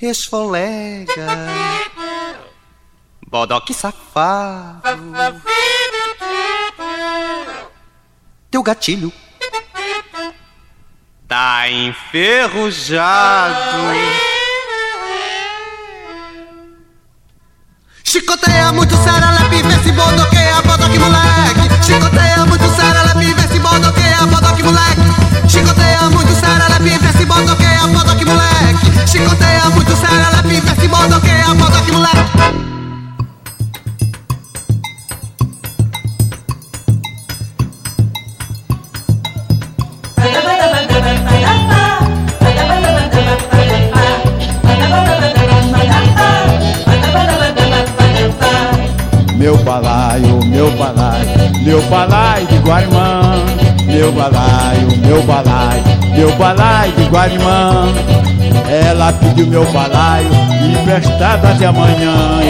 Esfolega, 0.00 1.36
bodoque 3.30 3.74
safado. 3.74 4.88
Teu 8.50 8.62
gatilho 8.62 9.12
tá 11.34 11.68
enferrujado. 11.68 13.18
Chicoteia 18.04 18.70
muito 18.70 18.96
serelepe, 18.96 19.66
vê 19.66 19.82
se 19.82 19.90
bodoqueia, 19.90 20.62
bodoque 20.62 20.96
moleque. 20.96 21.84
Chicoteia 21.84 22.46
muito 22.46 22.68
serelepe, 22.76 23.34
vê 23.34 23.48
se 23.48 23.58
bodoqueia, 23.58 24.26
bodoque 24.26 24.62
moleque. 24.62 25.02
Chicoteia 25.48 26.02
muito 26.02 26.34
serelepe, 26.36 26.98
vê 26.98 27.12
se 27.18 27.24
bodoqueia, 27.24 27.86
bodoque 27.88 28.24
moleque. 28.24 29.08
Chicoteia 29.08 29.70
muito 29.70 29.96
serelepe, 29.96 30.60
vê 30.60 30.80
se 30.80 30.86
bodoqueia, 30.86 31.54
bodoque 31.54 31.90
moleque. 31.90 32.83
Meu 49.44 49.58
balaio, 49.58 50.40
meu 50.46 50.70
balaio, 50.70 51.28
meu 51.62 51.82
balaio 51.90 52.46
de 52.46 52.56
Guarimã. 52.60 53.44
Meu 53.84 54.10
balaio, 54.10 54.88
meu 55.06 55.22
balaio, 55.22 55.82
meu 56.16 56.32
balaio 56.36 56.92
de 56.92 57.04
Guarimã. 57.10 57.92
Ela 58.66 59.12
pediu 59.12 59.46
meu 59.46 59.70
balaio 59.70 60.30
emprestado 60.62 61.44
até 61.44 61.66
amanhã. 61.66 62.40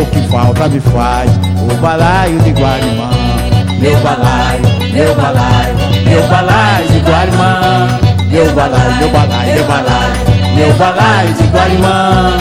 O 0.00 0.06
que 0.06 0.28
falta 0.28 0.68
me 0.68 0.78
faz 0.78 1.28
o 1.68 1.74
balaio 1.82 2.38
de 2.38 2.50
Guarimã. 2.52 3.10
Meu 3.80 3.96
balaio, 3.98 4.62
meu 4.92 5.14
balaio, 5.16 5.74
meu 6.04 6.22
balaio 6.28 6.86
de 6.86 7.00
Guarimã. 7.00 7.98
Meu 8.30 8.54
balaio, 8.54 8.94
meu 8.94 9.10
balaio, 9.10 9.54
meu 9.54 9.64
balaio, 9.64 10.54
meu 10.54 10.72
balaio 10.74 11.34
de 11.34 11.42
Guarimã. 11.48 12.32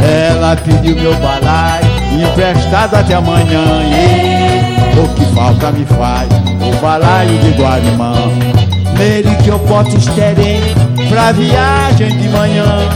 Ela 0.00 0.56
pediu 0.56 0.96
meu 0.96 1.14
balaio 1.16 1.95
emprestado 2.22 2.94
até 2.94 3.14
amanhã. 3.14 3.64
E 3.84 4.98
o 4.98 5.08
que 5.08 5.24
falta 5.34 5.70
me 5.72 5.84
faz 5.84 6.28
o 6.62 6.80
balaio 6.80 7.38
de 7.38 7.50
Guarimã. 7.50 8.14
Nele 8.98 9.34
que 9.42 9.48
eu 9.48 9.58
posso 9.60 9.96
esterem 9.96 10.60
pra 11.08 11.32
viagem 11.32 12.16
de 12.16 12.28
manhã. 12.28 12.88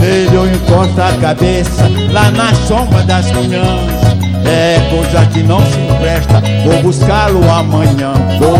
Nele 0.00 0.34
eu 0.34 0.46
encontro 0.46 1.02
a 1.02 1.12
cabeça 1.20 1.84
lá 2.10 2.30
na 2.30 2.52
sombra 2.54 3.02
das 3.02 3.30
cunhãs. 3.30 3.96
É 4.44 4.78
coisa 4.90 5.26
que 5.26 5.42
não 5.42 5.60
se 5.60 5.78
empresta, 5.80 6.42
vou 6.64 6.82
buscá-lo 6.82 7.48
amanhã. 7.50 8.12
Vou, 8.38 8.58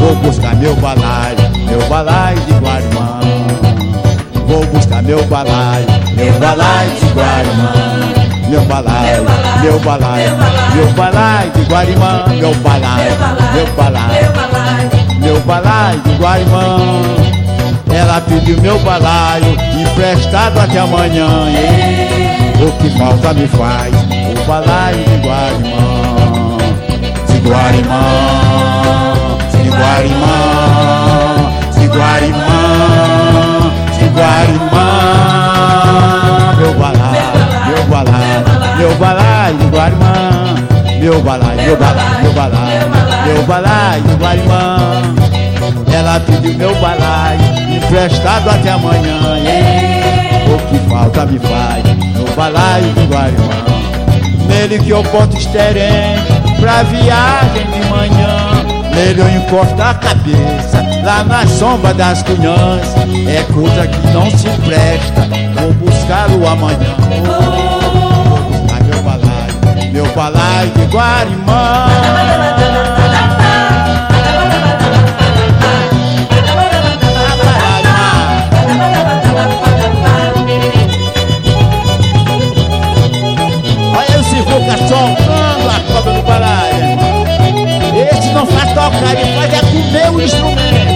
vou 0.00 0.16
buscar 0.16 0.54
meu 0.56 0.74
balaio, 0.76 1.36
meu 1.68 1.80
balaio 1.88 2.40
de 2.40 2.52
Guarimã. 2.52 3.20
Vou 4.46 4.64
buscar 4.66 5.02
meu 5.02 5.24
balaio, 5.26 5.86
meu 6.16 6.32
balaio 6.38 6.90
de 6.90 7.06
Guarimã 7.06 8.21
meu 8.52 8.64
balaio, 8.66 9.24
meu 9.62 9.80
balaio, 9.80 10.36
meu 10.74 10.92
balaio 10.92 11.50
de 11.52 11.62
Guarimã, 11.62 12.24
meu 12.38 12.54
balaio, 12.56 13.12
meu 13.54 13.66
balaio, 13.74 14.30
meu 15.20 15.40
balaio 15.40 16.00
de 16.00 16.10
Guarimã. 16.16 16.76
Ela 17.90 18.20
pediu 18.20 18.60
meu 18.60 18.78
balaio 18.80 19.56
emprestado 19.80 20.60
até 20.60 20.80
amanhã. 20.80 21.28
E 21.48 22.62
o 22.62 22.72
que 22.72 22.90
falta 22.98 23.32
me 23.32 23.48
faz 23.48 23.94
o 23.94 24.46
balaio 24.46 24.98
de 24.98 25.16
Guarimã, 25.26 26.58
de 27.26 27.38
Guarimã, 27.48 28.02
de 29.50 29.68
Guarimã, 29.70 30.28
de 31.72 31.86
Guarimã, 31.86 32.61
meu 38.82 38.96
balaio 38.96 39.56
de 39.58 39.66
Guarimã, 39.66 40.56
meu 40.98 41.22
balaio, 41.22 41.62
meu 41.62 41.76
balaio, 41.76 42.22
meu 42.22 42.32
balaio, 42.32 42.90
meu 43.26 43.42
balaio 43.44 44.02
de 44.02 44.14
Guarimã. 44.16 44.76
Ela 45.94 46.18
pediu 46.18 46.54
meu 46.54 46.74
balaio, 46.80 47.40
emprestado 47.76 48.50
até 48.50 48.70
amanhã. 48.70 49.38
O 50.52 50.58
que 50.66 50.90
falta 50.90 51.24
me 51.26 51.38
faz 51.38 51.84
no 52.16 52.34
balaio 52.34 52.92
de 52.94 53.04
Guarimã. 53.06 53.62
Nele 54.48 54.80
que 54.80 54.90
eu 54.90 55.04
boto 55.04 55.36
esterém 55.36 56.16
pra 56.58 56.82
viagem 56.82 57.64
de 57.64 57.88
manhã. 57.88 58.64
Nele 58.96 59.20
eu 59.20 59.28
encosto 59.28 59.80
a 59.80 59.94
cabeça 59.94 60.84
lá 61.04 61.22
na 61.22 61.46
sombra 61.46 61.94
das 61.94 62.24
cunhãs. 62.24 62.82
É 63.28 63.44
coisa 63.52 63.86
que 63.86 64.08
não 64.08 64.28
se 64.28 64.48
presta, 64.66 65.28
vou 65.54 65.72
buscá-lo 65.74 66.44
amanhã. 66.48 67.61
Meu 70.02 70.12
balaio 70.14 70.70
de 70.70 70.84
Guarimã. 70.86 71.86
Olha 83.96 84.20
o 84.20 84.24
Sivuca 84.24 84.76
soltando 84.88 85.68
a 85.68 85.80
cobra 85.92 86.12
do 86.12 86.22
balaio. 86.22 86.82
Esse 88.12 88.30
não 88.32 88.46
faz 88.46 88.68
tocar, 88.70 89.12
ele 89.12 89.36
faz 89.36 89.54
é 89.54 89.60
comer 89.60 90.10
o 90.10 90.20
instrumento. 90.20 90.91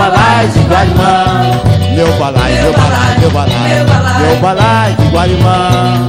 Meu 0.00 0.10
balaio 0.10 0.48
de 0.48 0.60
Guarimã. 0.60 1.60
Meu 1.94 2.12
balaio, 2.18 2.62
meu 2.62 2.72
balaio, 2.72 3.20
meu 3.20 3.30
balaio, 3.30 3.86
meu 4.20 4.36
balaio 4.40 4.96
de 4.96 5.08
Guarimã. 5.08 6.08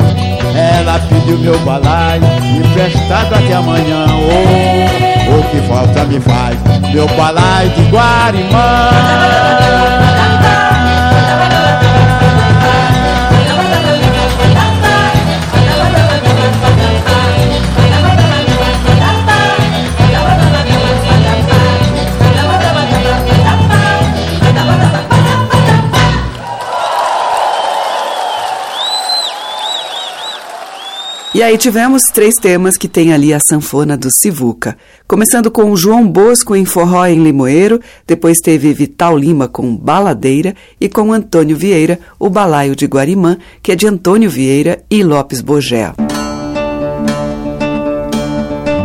Ela 0.55 0.99
pediu 1.09 1.37
meu 1.37 1.59
balaio 1.59 2.23
emprestado 2.57 3.35
até 3.35 3.53
amanhã. 3.53 4.05
Oh, 4.07 5.39
o 5.39 5.43
que 5.49 5.67
falta 5.67 6.05
me 6.05 6.19
faz 6.21 6.57
meu 6.93 7.07
balaio 7.07 7.69
de 7.71 7.83
Guarimã. 7.89 8.89
E 31.41 31.43
aí 31.43 31.57
tivemos 31.57 32.03
três 32.03 32.35
temas 32.35 32.77
que 32.77 32.87
tem 32.87 33.11
ali 33.11 33.33
a 33.33 33.39
sanfona 33.39 33.97
do 33.97 34.09
Sivuca. 34.11 34.77
Começando 35.07 35.49
com 35.49 35.75
João 35.75 36.07
Bosco 36.07 36.55
em 36.55 36.65
Forró 36.65 37.03
em 37.07 37.23
Limoeiro, 37.23 37.81
depois 38.05 38.37
teve 38.37 38.71
Vital 38.71 39.17
Lima 39.17 39.47
com 39.47 39.75
Baladeira 39.75 40.53
e 40.79 40.87
com 40.87 41.11
Antônio 41.11 41.57
Vieira, 41.57 41.97
o 42.19 42.29
Balaio 42.29 42.75
de 42.75 42.85
Guarimã, 42.85 43.39
que 43.63 43.71
é 43.71 43.75
de 43.75 43.87
Antônio 43.87 44.29
Vieira 44.29 44.83
e 44.87 45.01
Lopes 45.01 45.41
Bogé. 45.41 45.93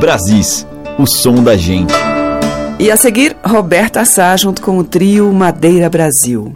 Brasis, 0.01 0.67
o 0.99 1.07
som 1.07 1.43
da 1.43 1.59
gente. 1.59 1.93
E 2.79 2.91
a 2.91 2.97
seguir, 2.97 3.37
Roberta 3.45 4.03
Sá 4.07 4.35
junto 4.35 4.63
com 4.63 4.79
o 4.79 4.85
trio 4.85 5.31
Madeira 5.31 5.91
Brasil. 5.91 6.55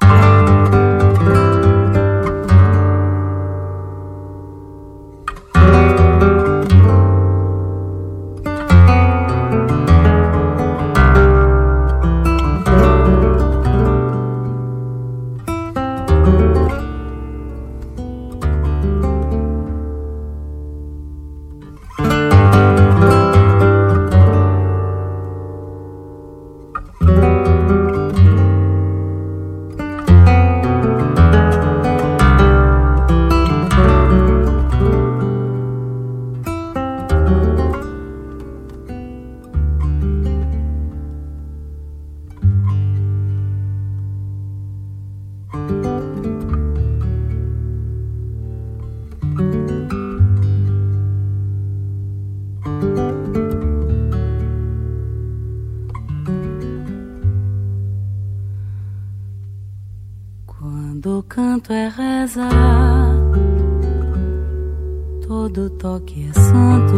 Todo 65.31 65.71
toque 65.71 66.29
é 66.29 66.33
santo, 66.33 66.97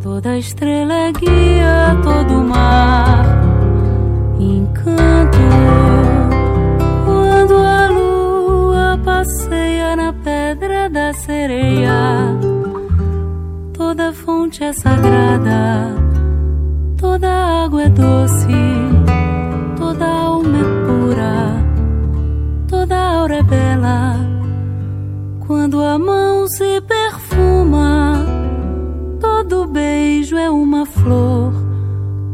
toda 0.00 0.38
estrela 0.38 0.94
é 0.94 1.10
guia, 1.10 1.98
todo 2.04 2.34
mar. 2.44 3.26
Encanto. 4.38 5.38
Quando 7.04 7.56
a 7.56 7.88
lua 7.88 9.00
passeia 9.04 9.96
na 9.96 10.12
pedra 10.12 10.88
da 10.88 11.12
sereia, 11.14 12.38
toda 13.72 14.12
fonte 14.12 14.62
é 14.62 14.72
sagrada, 14.72 15.96
toda 16.96 17.28
água 17.64 17.82
é 17.82 17.88
doce, 17.88 18.46
toda 19.76 20.06
alma 20.06 20.58
é 20.58 20.86
pura, 20.86 21.64
toda 22.68 22.96
aura 22.96 23.34
é 23.34 23.42
bela. 23.42 24.36
Quando 25.44 25.80
a 25.80 25.96
flor. 30.86 31.52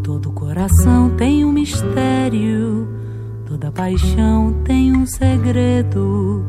Todo 0.03 0.33
coração 0.33 1.11
tem 1.11 1.45
um 1.45 1.53
mistério, 1.53 2.89
toda 3.47 3.71
paixão 3.71 4.53
tem 4.65 4.97
um 4.97 5.07
segredo, 5.07 6.45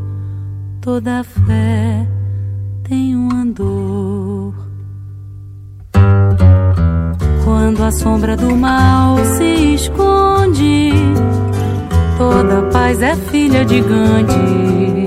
toda 0.81 1.23
fé 1.23 2.07
tem 2.83 3.15
um 3.15 3.31
andor. 3.31 4.53
Quando 7.43 7.83
a 7.83 7.91
sombra 7.91 8.35
do 8.35 8.55
mal 8.55 9.17
se 9.37 9.75
esconde, 9.75 10.91
toda 12.17 12.69
paz 12.71 13.01
é 13.01 13.15
filha 13.15 13.63
de 13.65 13.81
Gandhi. 13.81 15.05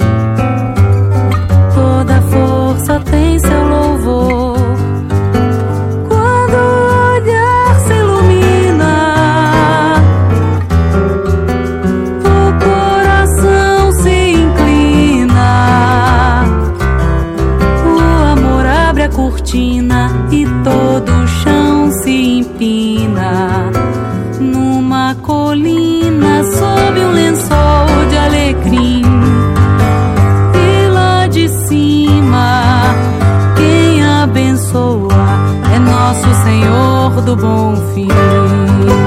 Toda 1.75 2.23
força 2.23 3.01
tem 3.01 3.39
seu 3.39 3.69
louvor 3.69 4.46
do 37.27 37.35
bom 37.35 37.75
fim. 37.93 39.06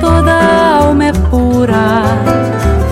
toda 0.00 0.32
alma 0.80 1.04
é 1.04 1.12
pura, 1.12 2.02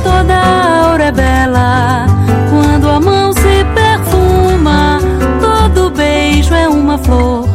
toda 0.02 0.34
aura 0.34 1.04
é 1.04 1.12
bela. 1.12 2.06
Quando 2.50 2.88
a 2.88 3.00
mão 3.00 3.32
se 3.32 3.64
perfuma, 3.74 4.98
todo 5.40 5.90
beijo 5.90 6.54
é 6.54 6.68
uma 6.68 6.98
flor, 6.98 7.48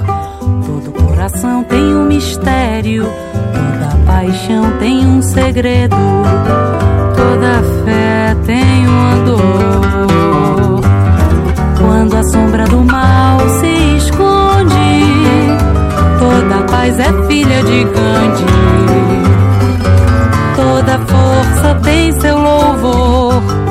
todo 0.65 0.91
coração 0.91 1.63
tem 1.63 1.95
um 1.95 2.05
mistério, 2.05 3.05
toda 3.53 3.95
paixão 4.05 4.71
tem 4.79 5.05
um 5.05 5.21
segredo, 5.21 5.95
toda 7.15 7.63
fé 7.85 8.35
tem 8.45 8.87
uma 8.87 9.10
paz 16.71 16.97
é 16.99 17.27
filha 17.27 17.63
de 17.63 17.83
Gandhi. 17.83 18.45
Toda 20.55 20.99
força 20.99 21.75
tem 21.83 22.11
seu 22.13 22.37
louvor. 22.37 23.70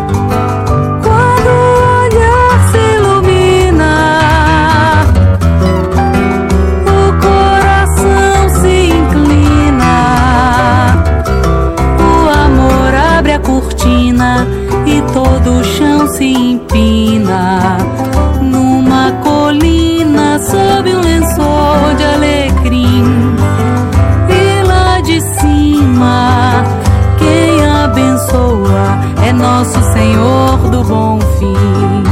Senhor 30.01 30.71
do 30.71 30.83
Bom 30.83 31.19
Fim. 31.39 32.03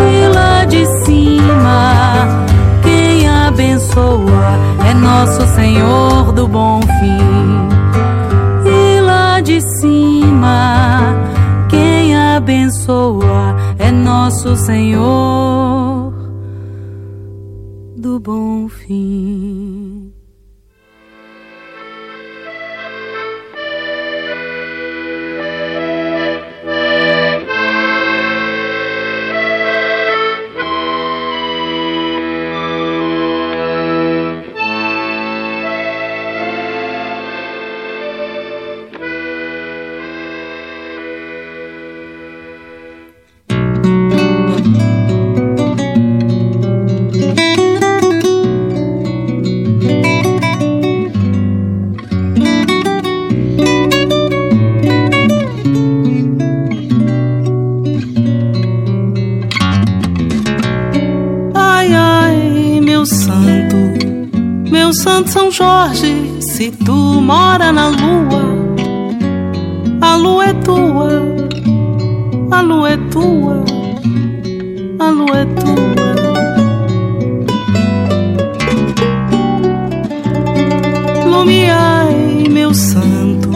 E 0.00 0.28
lá 0.34 0.64
de 0.64 0.86
cima, 1.04 1.92
quem 2.82 3.28
abençoa 3.28 4.58
é 4.88 4.94
nosso 4.94 5.46
Senhor 5.54 6.32
do 6.32 6.48
Bom 6.48 6.80
Fim. 6.80 7.68
E 8.64 9.00
lá 9.02 9.40
de 9.42 9.60
cima, 9.78 11.14
quem 11.68 12.16
abençoa 12.16 13.54
é 13.78 13.90
nosso 13.90 14.56
Senhor 14.56 16.14
do 17.94 18.18
Bom 18.18 18.70
Fim. 18.70 19.45
Mora 67.66 67.72
na 67.72 67.88
lua, 67.88 68.44
a 70.00 70.16
lua 70.16 70.46
é 70.46 70.52
tua, 70.54 71.34
a 72.50 72.60
lua 72.60 72.90
é 72.90 72.96
tua, 73.10 73.64
a 74.98 75.10
lua 75.10 75.38
é 75.38 75.44
tua. 75.46 75.96
Lumiai, 81.24 82.48
meu 82.50 82.72
santo, 82.74 83.50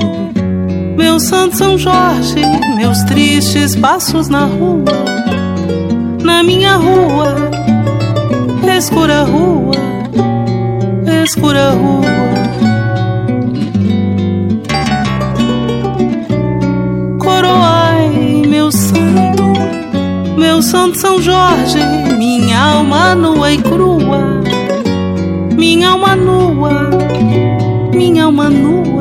meu 0.96 1.20
santo 1.20 1.56
São 1.56 1.78
Jorge, 1.78 2.42
meus 2.76 3.02
tristes 3.04 3.76
passos 3.76 4.28
na 4.28 4.44
rua, 4.44 4.84
na 6.24 6.42
minha 6.42 6.76
rua, 6.76 7.36
escura 8.76 9.22
rua. 9.22 9.70
Escura 11.22 11.70
rua. 11.70 12.29
Meu 20.70 20.78
santo 20.78 20.98
São 20.98 21.20
Jorge, 21.20 21.80
minha 22.16 22.56
alma 22.56 23.12
nua 23.12 23.50
e 23.50 23.58
crua, 23.58 24.40
minha 25.56 25.88
alma 25.90 26.14
nua, 26.14 26.90
minha 27.92 28.24
alma 28.26 28.48
nua, 28.48 28.99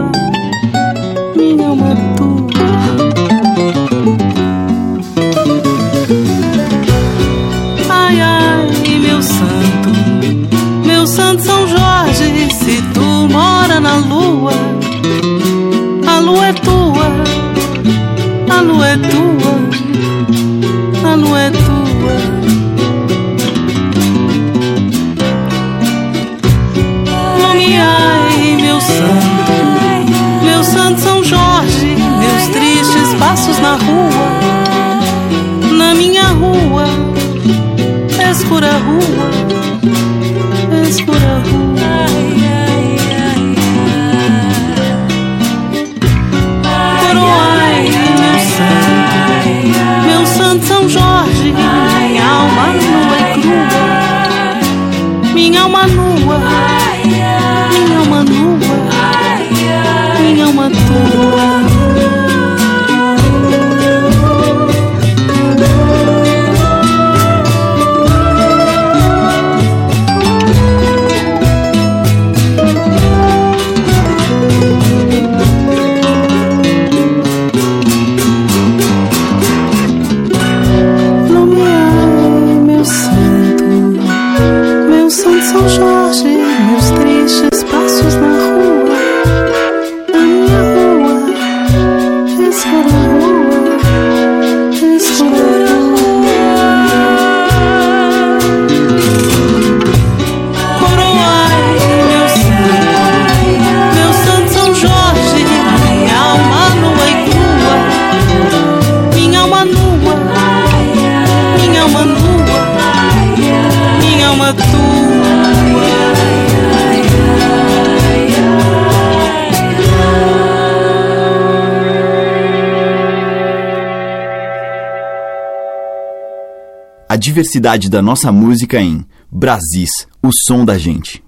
A 127.11 127.15
diversidade 127.15 127.89
da 127.89 128.03
nossa 128.03 128.31
música 128.31 128.79
em 128.79 129.03
Brasis, 129.31 129.89
o 130.21 130.29
som 130.31 130.63
da 130.63 130.77
gente. 130.77 131.23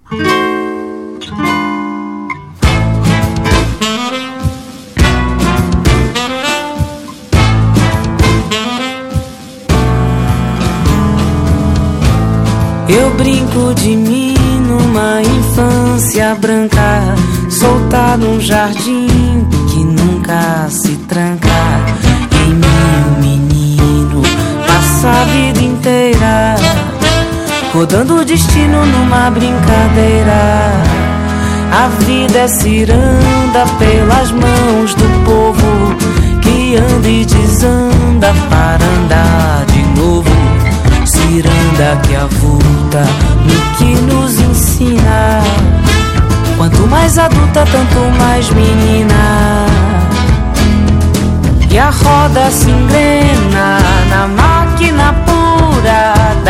Eu 12.87 13.15
brinco 13.17 13.73
de 13.73 13.95
mim 13.95 14.35
numa 14.67 15.23
infância 15.23 16.35
branca, 16.35 17.15
soltar 17.49 18.19
num 18.19 18.39
jardim 18.39 19.10
rodando 27.81 28.17
o 28.17 28.23
destino 28.23 28.85
numa 28.85 29.31
brincadeira. 29.31 30.71
A 31.71 31.87
vida 32.05 32.41
é 32.41 32.47
ciranda 32.47 33.65
pelas 33.79 34.29
mãos 34.29 34.93
do 34.93 35.25
povo 35.25 35.95
que 36.41 36.75
anda 36.75 37.09
e 37.09 37.25
desanda 37.25 38.31
para 38.51 38.85
andar 38.85 39.65
de 39.65 39.99
novo 39.99 40.29
ciranda 41.05 41.99
que 42.03 42.15
avulta 42.15 43.03
no 43.45 43.77
que 43.77 43.95
nos 44.01 44.39
ensina. 44.39 45.41
Quanto 46.57 46.85
mais 46.85 47.17
adulta, 47.17 47.65
tanto 47.65 48.19
mais 48.19 48.47
menina. 48.51 49.65
E 51.67 51.79
a 51.79 51.89
roda 51.89 52.51
se 52.51 52.69
engrena 52.69 53.79
na 54.11 54.27
pura 54.27 54.50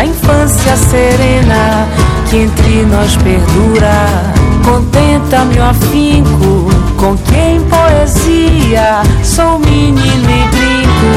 da 0.02 0.06
infância 0.06 0.76
serena 0.76 1.88
que 2.28 2.38
entre 2.38 2.86
nós 2.86 3.16
perdura. 3.18 4.34
Contenta-me 4.66 5.60
o 5.60 5.64
afinco 5.64 6.70
com 6.98 7.16
quem 7.18 7.62
poesia. 7.62 9.04
Sou 9.24 9.60
menino 9.60 10.02
e 10.02 10.48
brinco 10.56 11.14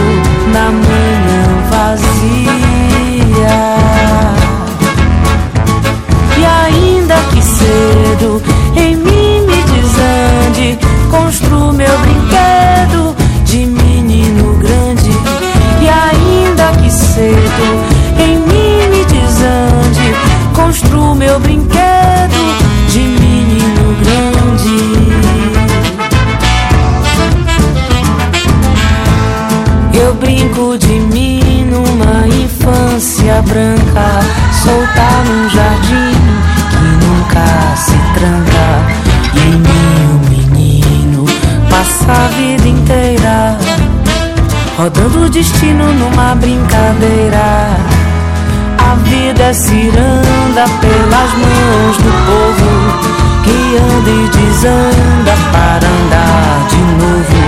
na 0.53 0.71
manhã 0.71 1.45
vazia. 1.71 2.05
E 6.37 6.45
ainda 6.45 7.15
que 7.33 7.43
cedo 7.43 8.43
em 8.77 8.97
mim 8.97 9.47
me 9.47 9.63
desande, 9.63 10.79
construo 11.11 11.73
meu 11.73 11.99
brinquedo 12.01 13.24
destino 45.35 45.93
numa 45.95 46.37
brincadeira. 46.37 47.77
A 48.79 48.95
vida 49.03 49.43
é 49.43 49.53
ciranda 49.53 50.65
pelas 50.81 51.31
mãos 51.43 51.97
do 51.97 52.13
povo 52.29 52.71
que 53.43 53.77
anda 53.77 54.11
e 54.11 54.29
desanda 54.29 55.35
para 55.51 55.89
andar 55.89 56.69
de 56.71 56.83
novo. 57.01 57.43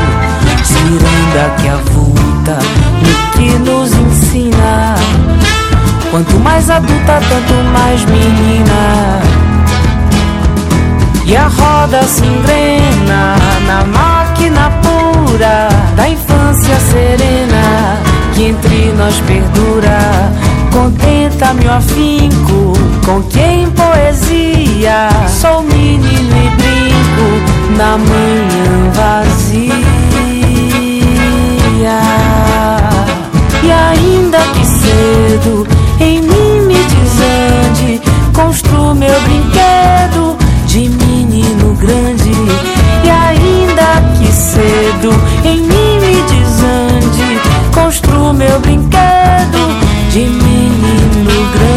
Ciranda 0.64 1.54
que 1.58 1.68
avulta 1.68 2.58
no 3.02 3.30
que 3.38 3.70
nos 3.70 3.92
ensina. 3.94 4.96
Quanto 6.10 6.40
mais 6.40 6.68
adulta, 6.68 7.20
tanto 7.28 7.54
mais 7.72 8.04
menina. 8.06 9.20
E 11.24 11.36
a 11.36 11.46
roda 11.46 12.02
se 12.02 12.24
engrena 12.24 13.36
na 13.68 13.84
máquina 13.84 14.70
pura 14.82 15.05
da 15.38 16.08
infância 16.08 16.74
serena 16.80 18.00
que 18.34 18.44
entre 18.44 18.92
nós 18.92 19.20
perdura. 19.20 19.98
Contenta-me 20.72 21.66
o 21.66 21.72
afinco 21.72 22.72
com 23.04 23.22
quem 23.24 23.70
poesia. 23.70 25.08
Sou 25.28 25.62
menino 25.62 26.02
e 26.02 26.48
brinco 26.56 27.76
na 27.76 27.98
manhã 27.98 28.90
vazia. 28.94 29.74
E 33.62 33.72
ainda 33.72 34.38
que 34.38 34.66
cedo 34.66 35.66
em 36.00 36.22
mim 36.22 36.60
me 36.66 36.74
desande, 36.74 38.00
construo 38.32 38.94
meu 38.94 39.20
brinquedo 39.22 40.36
de 40.66 40.88
menino 40.88 41.74
grande. 41.74 42.65
Ainda 43.28 44.02
que 44.16 44.32
cedo 44.32 45.10
em 45.44 45.60
mim 45.60 46.00
me 46.00 46.22
desande, 46.30 47.40
construo 47.74 48.32
meu 48.32 48.60
brinquedo 48.60 49.68
de 50.10 50.20
menino 50.20 51.50
grande. 51.52 51.76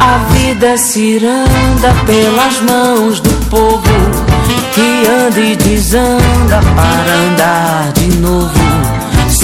A 0.00 0.18
vida 0.32 0.76
ciranda 0.76 1.94
pelas 2.04 2.60
mãos 2.62 3.20
do 3.20 3.30
povo 3.48 3.82
que 4.74 5.06
anda 5.08 5.40
e 5.40 5.56
desanda 5.56 6.60
para 6.74 7.12
andar 7.12 7.92
de 7.92 8.08
novo. 8.16 8.87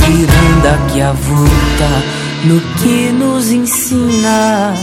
Ciranda 0.06 0.78
que 0.92 1.00
avulta 1.00 1.88
no 2.44 2.60
que 2.78 3.10
nos 3.10 3.50
ensina. 3.50 4.74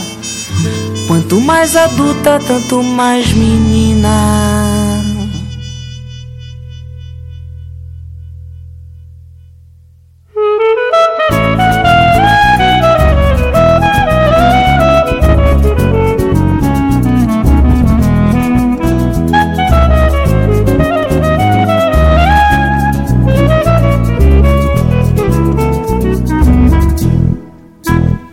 Quanto 1.08 1.40
mais 1.40 1.76
adulta, 1.76 2.40
tanto 2.40 2.82
mais 2.84 3.32
menina. 3.34 4.61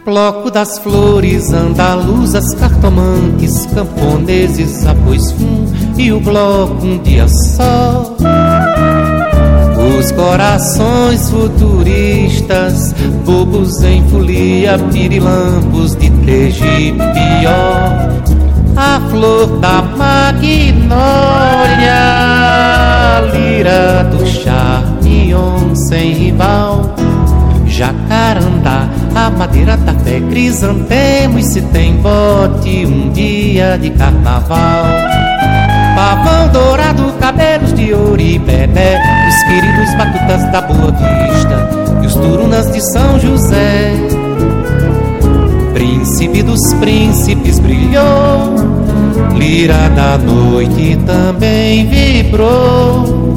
Bloco 0.08 0.50
das 0.50 0.78
flores, 0.78 1.52
andaluzas, 1.52 2.54
cartomantes, 2.54 3.66
camponeses, 3.66 4.86
após 4.86 5.32
fum 5.32 5.66
e 5.98 6.10
o 6.10 6.18
bloco 6.18 6.82
um 6.82 6.96
dia 7.02 7.28
só. 7.28 8.16
Os 9.98 10.10
corações 10.12 11.28
futuristas, 11.28 12.94
bobos 13.26 13.82
em 13.82 14.02
folia, 14.08 14.78
pirilampos 14.90 15.94
de 15.94 16.08
Tegipió. 16.08 17.04
A 18.76 19.02
flor 19.10 19.58
da 19.58 19.82
magnólia, 19.82 20.38
lira 23.30 24.04
do 24.04 24.26
charmion 24.26 25.74
sem 25.74 26.14
rival. 26.14 26.94
Jacarandá, 27.66 28.87
a 29.18 29.30
madeira 29.30 29.76
da 29.76 29.92
pé, 29.94 30.20
crisantemo 30.20 31.38
e 31.38 31.42
se 31.42 31.60
tem 31.60 31.94
bote 31.96 32.86
um 32.86 33.10
dia 33.10 33.76
de 33.76 33.90
carnaval. 33.90 34.84
Pavão 35.96 36.48
dourado, 36.52 37.12
cabelos 37.18 37.74
de 37.74 37.92
ouro 37.92 38.20
e 38.20 38.38
bebê, 38.38 38.96
os 39.28 39.42
queridos 39.42 39.94
batutas 39.96 40.52
da 40.52 40.60
Boa 40.60 40.92
Vista 40.92 41.68
e 42.00 42.06
os 42.06 42.14
turunas 42.14 42.70
de 42.70 42.80
São 42.92 43.18
José. 43.18 43.92
Príncipe 45.74 46.42
dos 46.42 46.72
príncipes 46.74 47.58
brilhou, 47.58 48.54
lira 49.34 49.88
da 49.90 50.16
noite 50.16 50.96
também 51.04 51.88
vibrou. 51.88 53.34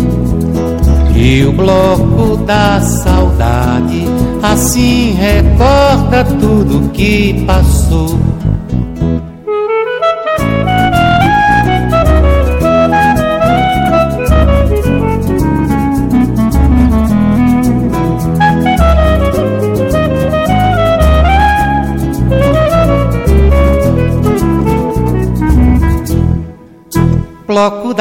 E 1.15 1.43
o 1.43 1.51
bloco 1.51 2.37
da 2.37 2.81
saudade 2.81 4.07
assim 4.41 5.13
recorda 5.13 6.23
tudo 6.39 6.89
que 6.91 7.43
passou. 7.45 8.30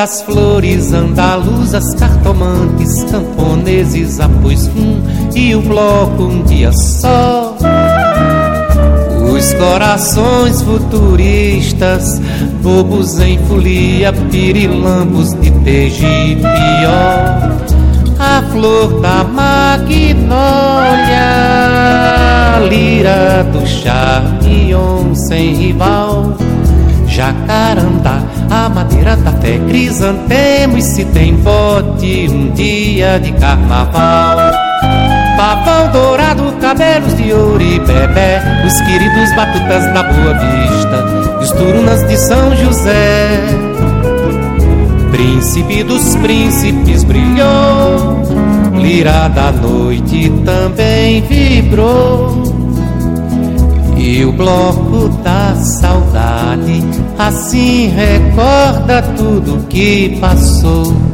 Das 0.01 0.22
flores, 0.22 0.94
andaluzas, 0.94 1.94
cartomantes, 1.96 3.05
camponeses, 3.11 4.18
após 4.18 4.66
um 4.68 5.03
e 5.34 5.55
o 5.55 5.61
bloco 5.61 6.22
um 6.22 6.42
dia 6.44 6.72
só. 6.72 7.55
Os 9.30 9.53
corações 9.53 10.62
futuristas, 10.62 12.18
bobos 12.62 13.20
em 13.20 13.38
folia, 13.40 14.11
pirilambos 14.30 15.34
de 15.34 15.51
Tegipió. 15.51 16.48
A 18.18 18.42
flor 18.53 19.03
da 19.03 19.22
magnólia, 19.22 20.30
lira 22.70 23.46
do 23.53 23.66
charmion 23.66 25.14
sem 25.14 25.55
rival. 25.57 26.38
Jacarandá, 27.07 28.22
a 28.51 28.68
madeira 28.68 29.16
da 29.16 29.30
fé, 29.32 29.59
crisantemo 29.68 30.76
e 30.76 30.82
se 30.82 31.05
tem 31.07 31.36
bote 31.36 32.28
um 32.28 32.51
dia 32.51 33.18
de 33.20 33.32
carnaval. 33.32 34.36
Pavão 35.36 35.90
dourado, 35.92 36.53
cabelos 36.61 37.16
de 37.16 37.32
ouro 37.32 37.62
e 37.62 37.78
bebê, 37.78 38.40
os 38.66 38.80
queridos 38.80 39.34
batutas 39.36 39.84
da 39.94 40.03
Boa 40.03 40.34
Vista, 40.34 41.38
os 41.40 41.51
turunas 41.53 42.07
de 42.09 42.16
São 42.16 42.57
José. 42.57 43.40
príncipe 45.12 45.84
dos 45.84 46.16
príncipes 46.16 47.05
brilhou, 47.05 48.22
lira 48.74 49.28
da 49.28 49.53
noite 49.53 50.28
também 50.44 51.22
vibrou. 51.22 52.42
E 53.96 54.24
o 54.24 54.32
bloco 54.32 55.09
da 55.22 55.55
saudade 55.55 56.82
assim 57.29 57.89
recorda 57.89 59.03
tudo 59.16 59.66
que 59.68 60.18
passou. 60.21 61.10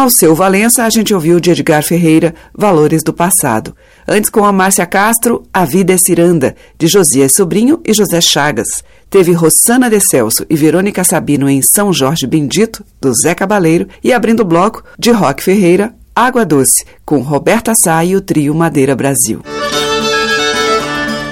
Alceu 0.00 0.34
Valença, 0.34 0.84
a 0.84 0.90
gente 0.90 1.12
ouviu 1.12 1.38
de 1.38 1.50
Edgar 1.50 1.82
Ferreira 1.82 2.34
Valores 2.56 3.02
do 3.02 3.12
Passado. 3.12 3.76
Antes, 4.08 4.30
com 4.30 4.46
a 4.46 4.50
Márcia 4.50 4.86
Castro, 4.86 5.44
A 5.52 5.66
Vida 5.66 5.92
é 5.92 5.98
Ciranda, 5.98 6.56
de 6.78 6.86
Josias 6.86 7.34
Sobrinho 7.34 7.80
e 7.84 7.92
José 7.92 8.18
Chagas. 8.18 8.82
Teve 9.10 9.32
Rossana 9.32 9.90
de 9.90 10.00
Celso 10.00 10.46
e 10.48 10.56
Verônica 10.56 11.04
Sabino 11.04 11.50
em 11.50 11.60
São 11.60 11.92
Jorge 11.92 12.26
Bendito, 12.26 12.82
do 12.98 13.12
Zé 13.14 13.34
Cabaleiro. 13.34 13.88
E 14.02 14.10
abrindo 14.10 14.40
o 14.40 14.44
bloco, 14.44 14.82
de 14.98 15.10
Roque 15.10 15.42
Ferreira, 15.42 15.94
Água 16.16 16.46
Doce, 16.46 16.86
com 17.04 17.20
Roberta 17.20 17.74
Sá 17.74 18.02
e 18.02 18.16
o 18.16 18.22
trio 18.22 18.54
Madeira 18.54 18.96
Brasil. 18.96 19.42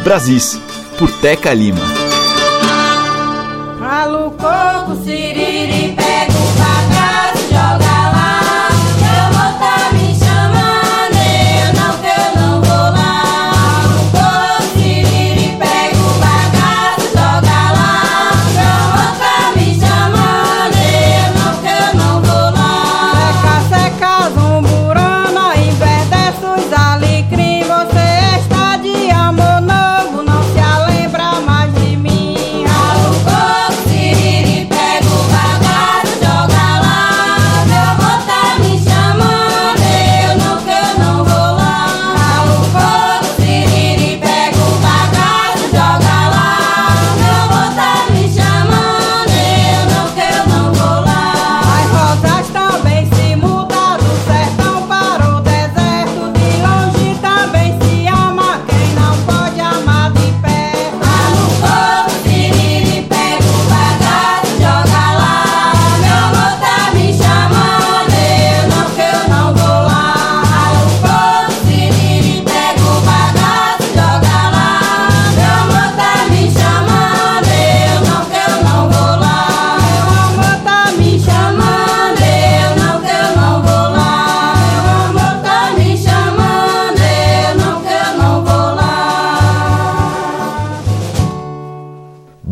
Brasis, 0.04 0.60
por 0.98 1.10
Teca 1.20 1.54
Lima. 1.54 1.80
Falo 3.78 4.30
coco, 4.32 5.02
siriri, 5.04 5.37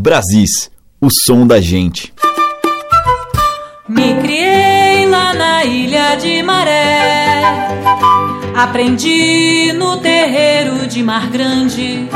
Brasis, 0.07 0.71
o 1.01 1.09
som 1.11 1.45
da 1.45 1.61
gente. 1.61 2.15
Me 3.89 4.15
criei 4.23 5.05
lá 5.05 5.35
na 5.35 5.65
ilha 5.65 6.15
de 6.15 6.45
Maré. 6.45 7.43
Aprendi 8.55 9.73
no 9.73 9.97
terreiro 9.97 10.87
de 10.87 11.03
Mar 11.03 11.29
Grande. 11.29 12.09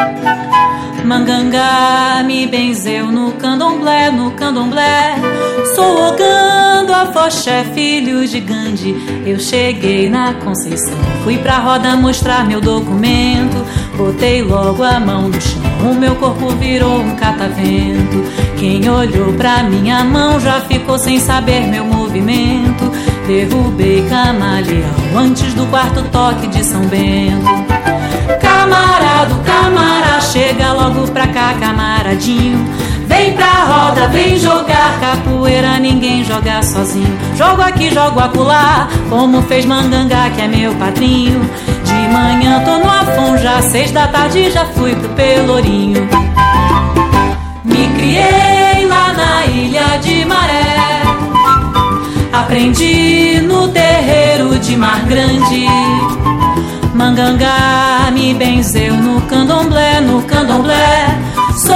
Mangangá 1.04 2.22
me 2.24 2.46
benzeu 2.46 3.10
no 3.10 3.32
candomblé, 3.32 4.12
no 4.12 4.30
candomblé. 4.36 5.16
Sou 5.74 6.12
ogando 6.12 6.94
a 6.94 7.12
foché, 7.12 7.64
filho 7.74 8.24
de 8.24 8.38
Gandhi. 8.38 8.94
Eu 9.26 9.40
cheguei 9.40 10.08
na 10.08 10.34
Conceição, 10.34 10.96
fui 11.24 11.38
pra 11.38 11.58
roda 11.58 11.96
mostrar 11.96 12.46
meu 12.46 12.60
documento. 12.60 13.66
Botei 14.00 14.42
logo 14.42 14.82
a 14.82 14.98
mão 14.98 15.28
no 15.28 15.38
chão, 15.38 15.60
o 15.90 15.94
meu 15.94 16.14
corpo 16.16 16.48
virou 16.56 17.00
um 17.00 17.14
catavento. 17.16 18.24
Quem 18.58 18.88
olhou 18.88 19.30
pra 19.34 19.62
minha 19.62 20.02
mão 20.02 20.40
já 20.40 20.62
ficou 20.62 20.98
sem 20.98 21.20
saber 21.20 21.66
meu 21.66 21.84
movimento. 21.84 22.90
Derrubei 23.26 24.02
camaleão 24.08 25.18
antes 25.18 25.52
do 25.52 25.66
quarto 25.66 26.02
toque 26.04 26.46
de 26.46 26.64
São 26.64 26.80
Bento. 26.86 27.44
Camarado, 28.40 29.34
camara, 29.44 30.18
chega 30.22 30.72
logo 30.72 31.06
pra 31.12 31.26
cá, 31.26 31.54
camaradinho. 31.60 32.66
Vem 33.06 33.34
pra 33.34 33.64
roda, 33.64 34.08
vem 34.08 34.38
jogar 34.38 34.98
capoeira, 34.98 35.78
ninguém 35.78 36.24
joga 36.24 36.62
sozinho. 36.62 37.18
Jogo 37.36 37.60
aqui, 37.60 37.92
jogo 37.92 38.18
acolá, 38.18 38.88
como 39.10 39.42
fez 39.42 39.66
Mangangá, 39.66 40.30
que 40.30 40.40
é 40.40 40.48
meu 40.48 40.72
padrinho. 40.76 41.42
De 42.00 42.08
manhã 42.08 42.62
tô 42.64 42.78
no 42.78 42.88
Afon, 42.88 43.36
já 43.36 43.60
seis 43.60 43.90
da 43.90 44.08
tarde 44.08 44.50
já 44.50 44.64
fui 44.64 44.96
pro 44.96 45.10
Pelourinho. 45.10 46.08
Me 47.62 47.88
criei 47.88 48.86
lá 48.86 49.12
na 49.12 49.44
ilha 49.44 49.98
de 49.98 50.24
Maré. 50.24 51.02
Aprendi 52.32 53.42
no 53.42 53.68
terreiro 53.68 54.58
de 54.58 54.78
Mar 54.78 55.00
Grande. 55.04 55.66
Mangangá 56.94 58.08
me 58.14 58.32
benzeu 58.32 58.94
no 58.94 59.20
candomblé, 59.22 60.00
no 60.00 60.22
candomblé. 60.22 61.18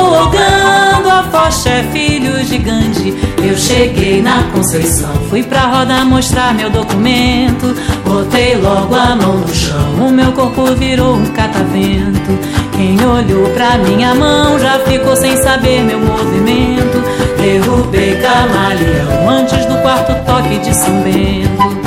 Sou 0.04 0.12
ogando 0.12 1.08
a 1.08 1.22
foché, 1.32 1.82
filho 1.90 2.44
de 2.44 2.58
Gandhi. 2.58 3.14
Eu 3.42 3.56
cheguei 3.56 4.20
na 4.20 4.42
Conceição, 4.52 5.14
fui 5.30 5.42
pra 5.42 5.62
roda 5.62 6.04
mostrar 6.04 6.52
meu 6.52 6.68
documento. 6.68 7.74
Botei 8.04 8.54
logo 8.56 8.94
a 8.94 9.16
mão 9.16 9.38
no 9.38 9.54
chão, 9.54 9.94
o 10.06 10.10
meu 10.10 10.30
corpo 10.32 10.66
virou 10.74 11.14
um 11.16 11.24
catavento. 11.28 12.38
Quem 12.76 13.02
olhou 13.02 13.48
pra 13.54 13.78
minha 13.78 14.14
mão 14.14 14.58
já 14.58 14.78
ficou 14.80 15.16
sem 15.16 15.38
saber 15.38 15.82
meu 15.82 16.00
movimento. 16.00 17.02
Derrubei 17.38 18.20
camaleão 18.20 19.30
antes 19.30 19.64
do 19.64 19.78
quarto 19.80 20.14
toque 20.26 20.58
de 20.58 20.74
São 20.76 21.00
Bento. 21.00 21.80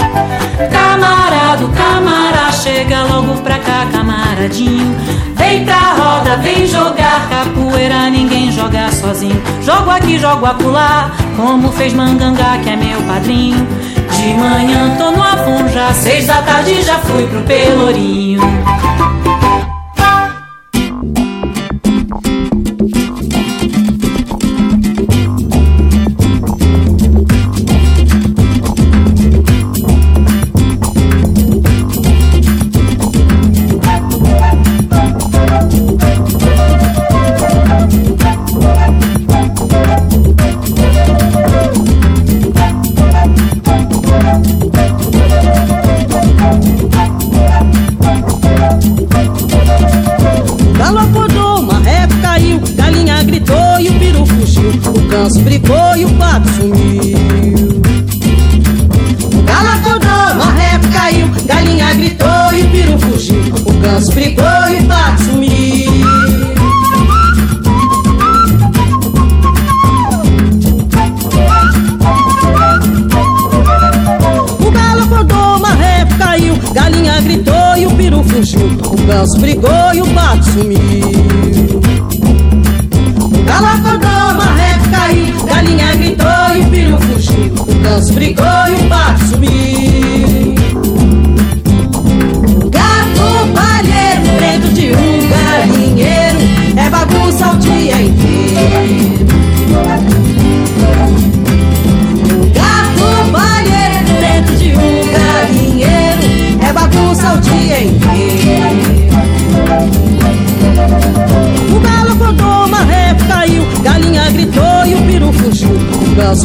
Camarado, 0.72 1.70
camara, 1.70 2.51
chega 2.51 3.03
logo 3.03 3.36
pra 3.43 3.59
cá, 3.59 3.86
camaradinho. 3.91 4.95
Vem 5.36 5.63
pra 5.63 5.93
roda, 5.93 6.38
vem 6.38 6.57
sozinho. 9.08 9.41
Jogo 9.62 9.89
aqui, 9.89 10.20
jogo 10.20 10.45
acolá, 10.45 11.12
como 11.38 11.72
fez 11.72 11.93
Mangangá, 11.93 12.58
que 12.62 12.70
é 12.70 12.76
meu 12.76 13.01
padrinho. 13.03 13.66
De 14.12 14.34
manhã 14.34 14.95
tô 14.97 15.12
no 15.12 15.24
Afon, 15.24 15.68
já 15.70 15.93
seis 15.93 16.28
da 16.28 16.41
tarde 16.41 16.82
já 16.82 16.97
fui 16.99 17.26
pro 17.28 17.41
Pelourinho. 17.43 18.41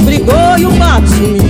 Brigou 0.00 0.58
e 0.58 0.66
o 0.66 0.72
pato 0.78 1.08
sumiu. 1.08 1.41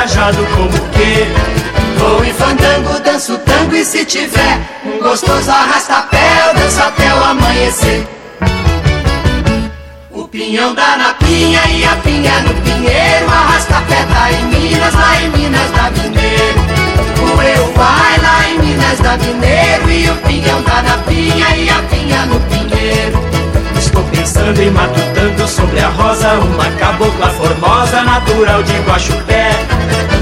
Viajado 0.00 0.44
como 0.56 0.70
que 0.90 1.98
Vou 1.98 2.24
em 2.24 2.32
fandango, 2.32 3.00
danço 3.00 3.38
tango 3.38 3.74
e 3.74 3.84
se 3.84 4.04
tiver 4.04 4.58
Um 4.84 4.98
gostoso 5.02 5.50
arrasta-pé, 5.50 6.48
eu 6.48 6.54
danço 6.54 6.80
até 6.80 7.14
o 7.14 7.24
amanhecer 7.24 8.19
pinhão 10.40 10.72
dá 10.72 10.96
na 10.96 11.12
pinha 11.14 11.60
e 11.68 11.84
a 11.84 11.96
pinha 11.96 12.40
no 12.40 12.54
pinheiro. 12.62 13.28
Arrasta-pé 13.28 14.06
tá 14.10 14.32
em 14.32 14.44
Minas, 14.46 14.94
lá 14.94 15.20
em 15.20 15.28
Minas 15.28 15.70
da 15.72 15.90
Mineiro 15.90 16.60
O 17.20 17.42
eu 17.42 17.72
vai 17.74 18.18
lá 18.22 18.48
em 18.48 18.58
Minas 18.58 18.98
da 19.00 19.18
Mineiro 19.18 19.90
E 19.90 20.08
o 20.08 20.16
pinhão 20.16 20.62
dá 20.62 20.82
na 20.82 20.96
pinha 21.02 21.56
e 21.56 21.68
a 21.68 21.82
pinha 21.82 22.24
no 22.24 22.40
pinheiro. 22.40 23.22
Estou 23.78 24.02
pensando 24.04 24.62
em 24.62 24.70
matutando 24.70 25.46
sobre 25.46 25.78
a 25.78 25.88
rosa 25.88 26.32
Uma 26.32 26.70
cabocla 26.70 27.28
formosa, 27.32 28.02
natural 28.02 28.62
de 28.62 28.78
Guaxupé. 28.78 29.50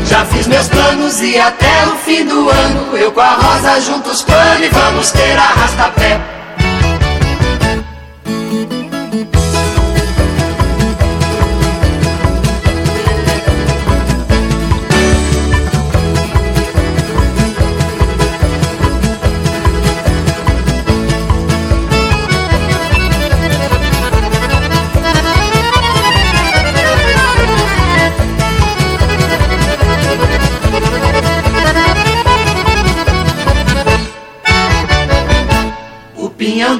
Já 0.04 0.24
fiz 0.24 0.48
meus 0.48 0.66
planos 0.66 1.20
e 1.20 1.38
até 1.38 1.86
o 1.86 1.94
fim 1.96 2.26
do 2.26 2.48
ano 2.48 2.96
Eu 2.96 3.12
com 3.12 3.20
a 3.20 3.34
rosa 3.34 3.80
junto 3.80 4.10
os 4.10 4.22
panos 4.22 4.66
e 4.66 4.68
vamos 4.68 5.12
ter 5.12 5.36
arrasta-pé 5.36 6.37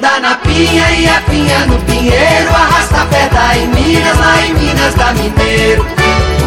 Dá 0.01 0.21
na 0.21 0.37
pinha 0.37 0.93
e 0.93 1.09
a 1.09 1.21
pinha 1.23 1.67
no 1.67 1.77
pinheiro 1.81 2.51
Arrasta 2.51 3.05
pé 3.07 3.29
da 3.33 3.57
em 3.57 3.67
Minas, 3.67 4.17
lá 4.17 4.47
em 4.47 4.55
Minas 4.55 4.95
da 4.95 5.13
Mineiro. 5.13 5.85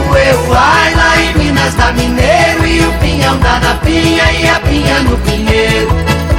O 0.09 0.15
eu 0.15 0.53
ai 0.53 0.95
lá 0.95 1.21
em 1.21 1.37
Minas 1.37 1.73
da 1.73 1.91
Mineiro 1.91 2.65
E 2.65 2.79
o 2.79 2.93
pinhão 2.99 3.37
dá 3.39 3.59
na 3.59 3.75
pinha 3.75 4.31
e 4.31 4.47
a 4.47 4.59
pinha 4.61 4.99
no 5.01 5.17
pinheiro. 5.17 5.89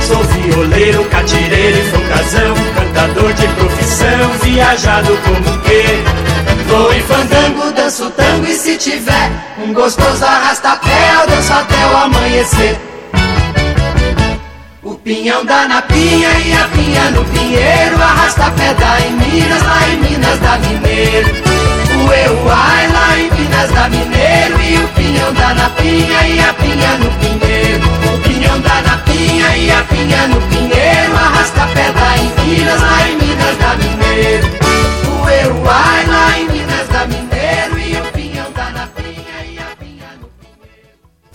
Sou 0.01 0.23
violeiro, 0.25 1.05
catireiro 1.05 1.79
e 1.79 1.91
folgazão 1.91 2.55
Cantador 2.75 3.33
de 3.35 3.49
profissão, 3.49 4.31
viajado 4.43 5.19
como 5.19 5.59
que 5.59 6.65
Vou 6.67 6.95
em 6.95 7.03
fandango, 7.03 7.73
danço 7.73 8.11
tango 8.11 8.47
e 8.47 8.55
se 8.55 8.79
tiver 8.79 9.31
Um 9.59 9.75
gostoso 9.75 10.25
arrasta-pé, 10.25 11.15
eu 11.21 11.27
danço 11.27 11.53
até 11.53 11.87
o 11.87 11.97
amanhecer 11.97 12.92
pinhão 15.03 15.45
dá 15.45 15.67
na 15.67 15.83
pinha 15.83 16.31
e 16.39 16.53
a 16.53 16.69
pinha 16.69 17.11
no 17.11 17.25
pinheiro 17.25 18.01
Arrasta 18.03 18.47
a 18.47 18.51
pedra 18.51 19.01
em 19.01 19.13
Minas, 19.15 19.63
lá 19.63 19.89
em 19.89 19.97
Minas 19.97 20.39
dá 20.39 20.59
mineiro. 20.59 21.29
O 21.29 22.13
eu 22.13 22.51
ai 22.51 22.89
lá 22.89 23.19
em 23.19 23.31
Minas 23.31 23.71
dá 23.71 23.89
mineiro 23.89 24.61
E 24.63 24.79
o 24.79 24.89
pinhão 24.89 25.33
dá 25.35 25.55
na 25.55 25.71
pinha 25.71 26.27
e 26.27 26.41
a 26.41 26.55
pinha 26.55 26.97
no 26.99 27.11
pinheiro. 27.19 27.83
O 28.15 28.19
pinhão 28.21 28.61
dá 28.61 28.83
na 28.83 28.97
pinha 28.99 29.57
e 29.57 29.71
a 29.71 29.83
pinha 29.85 30.29
no 30.29 30.41
pinheiro 30.43 31.17
Arrasta 31.17 31.65
a 31.65 31.67
pedra 31.67 32.17
em 32.19 32.49
Minas, 32.49 32.81
lá 32.81 33.09
em 33.09 33.17
Minas 33.17 33.57
dá 33.59 33.77
mineiro. 33.77 34.49
O 35.07 35.29
eu 35.29 35.71
ai 35.71 36.07
lá 36.07 36.39
em 36.39 36.49
Minas 36.49 36.62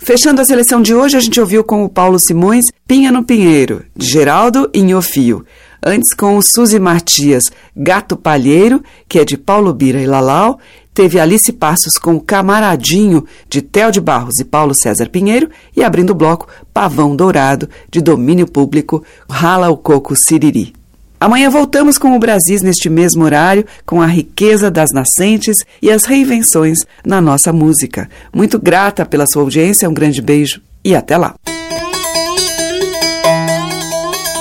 Fechando 0.08 0.40
a 0.40 0.44
seleção 0.46 0.80
de 0.80 0.94
hoje, 0.94 1.18
a 1.18 1.20
gente 1.20 1.38
ouviu 1.38 1.62
com 1.62 1.84
o 1.84 1.88
Paulo 1.88 2.18
Simões 2.18 2.64
Pinha 2.86 3.12
no 3.12 3.22
Pinheiro, 3.22 3.84
de 3.94 4.06
Geraldo 4.06 4.70
Inhofio. 4.72 5.44
Antes 5.84 6.14
com 6.14 6.38
o 6.38 6.40
Suzy 6.40 6.80
Matias 6.80 7.42
Gato 7.76 8.16
Palheiro, 8.16 8.82
que 9.06 9.18
é 9.18 9.24
de 9.26 9.36
Paulo 9.36 9.70
Bira 9.74 10.00
e 10.00 10.06
Lalau. 10.06 10.58
Teve 10.94 11.20
Alice 11.20 11.52
Passos 11.52 11.98
com 11.98 12.18
Camaradinho, 12.18 13.26
de 13.50 13.60
Theo 13.60 13.92
de 13.92 14.00
Barros 14.00 14.38
e 14.40 14.46
Paulo 14.46 14.74
César 14.74 15.10
Pinheiro. 15.10 15.50
E 15.76 15.84
abrindo 15.84 16.12
o 16.12 16.14
bloco, 16.14 16.48
Pavão 16.72 17.14
Dourado, 17.14 17.68
de 17.90 18.00
domínio 18.00 18.46
público, 18.46 19.04
Rala 19.28 19.68
o 19.68 19.76
Coco 19.76 20.16
Siriri. 20.16 20.77
Amanhã 21.20 21.50
voltamos 21.50 21.98
com 21.98 22.14
o 22.14 22.18
Brasis 22.18 22.62
neste 22.62 22.88
mesmo 22.88 23.24
horário, 23.24 23.66
com 23.84 24.00
a 24.00 24.06
riqueza 24.06 24.70
das 24.70 24.92
nascentes 24.92 25.58
e 25.82 25.90
as 25.90 26.04
reinvenções 26.04 26.86
na 27.04 27.20
nossa 27.20 27.52
música. 27.52 28.08
Muito 28.32 28.58
grata 28.58 29.04
pela 29.04 29.26
sua 29.26 29.42
audiência, 29.42 29.88
um 29.88 29.94
grande 29.94 30.22
beijo 30.22 30.60
e 30.84 30.94
até 30.94 31.16
lá. 31.16 31.34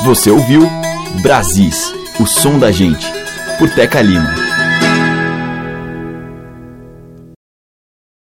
Você 0.06 0.30
ouviu 0.30 0.70
Brasis, 1.22 1.92
o 2.20 2.26
som 2.26 2.60
da 2.60 2.72
gente, 2.72 3.06
por 3.58 3.70
Teca 3.72 4.02
Lima. 4.02 4.47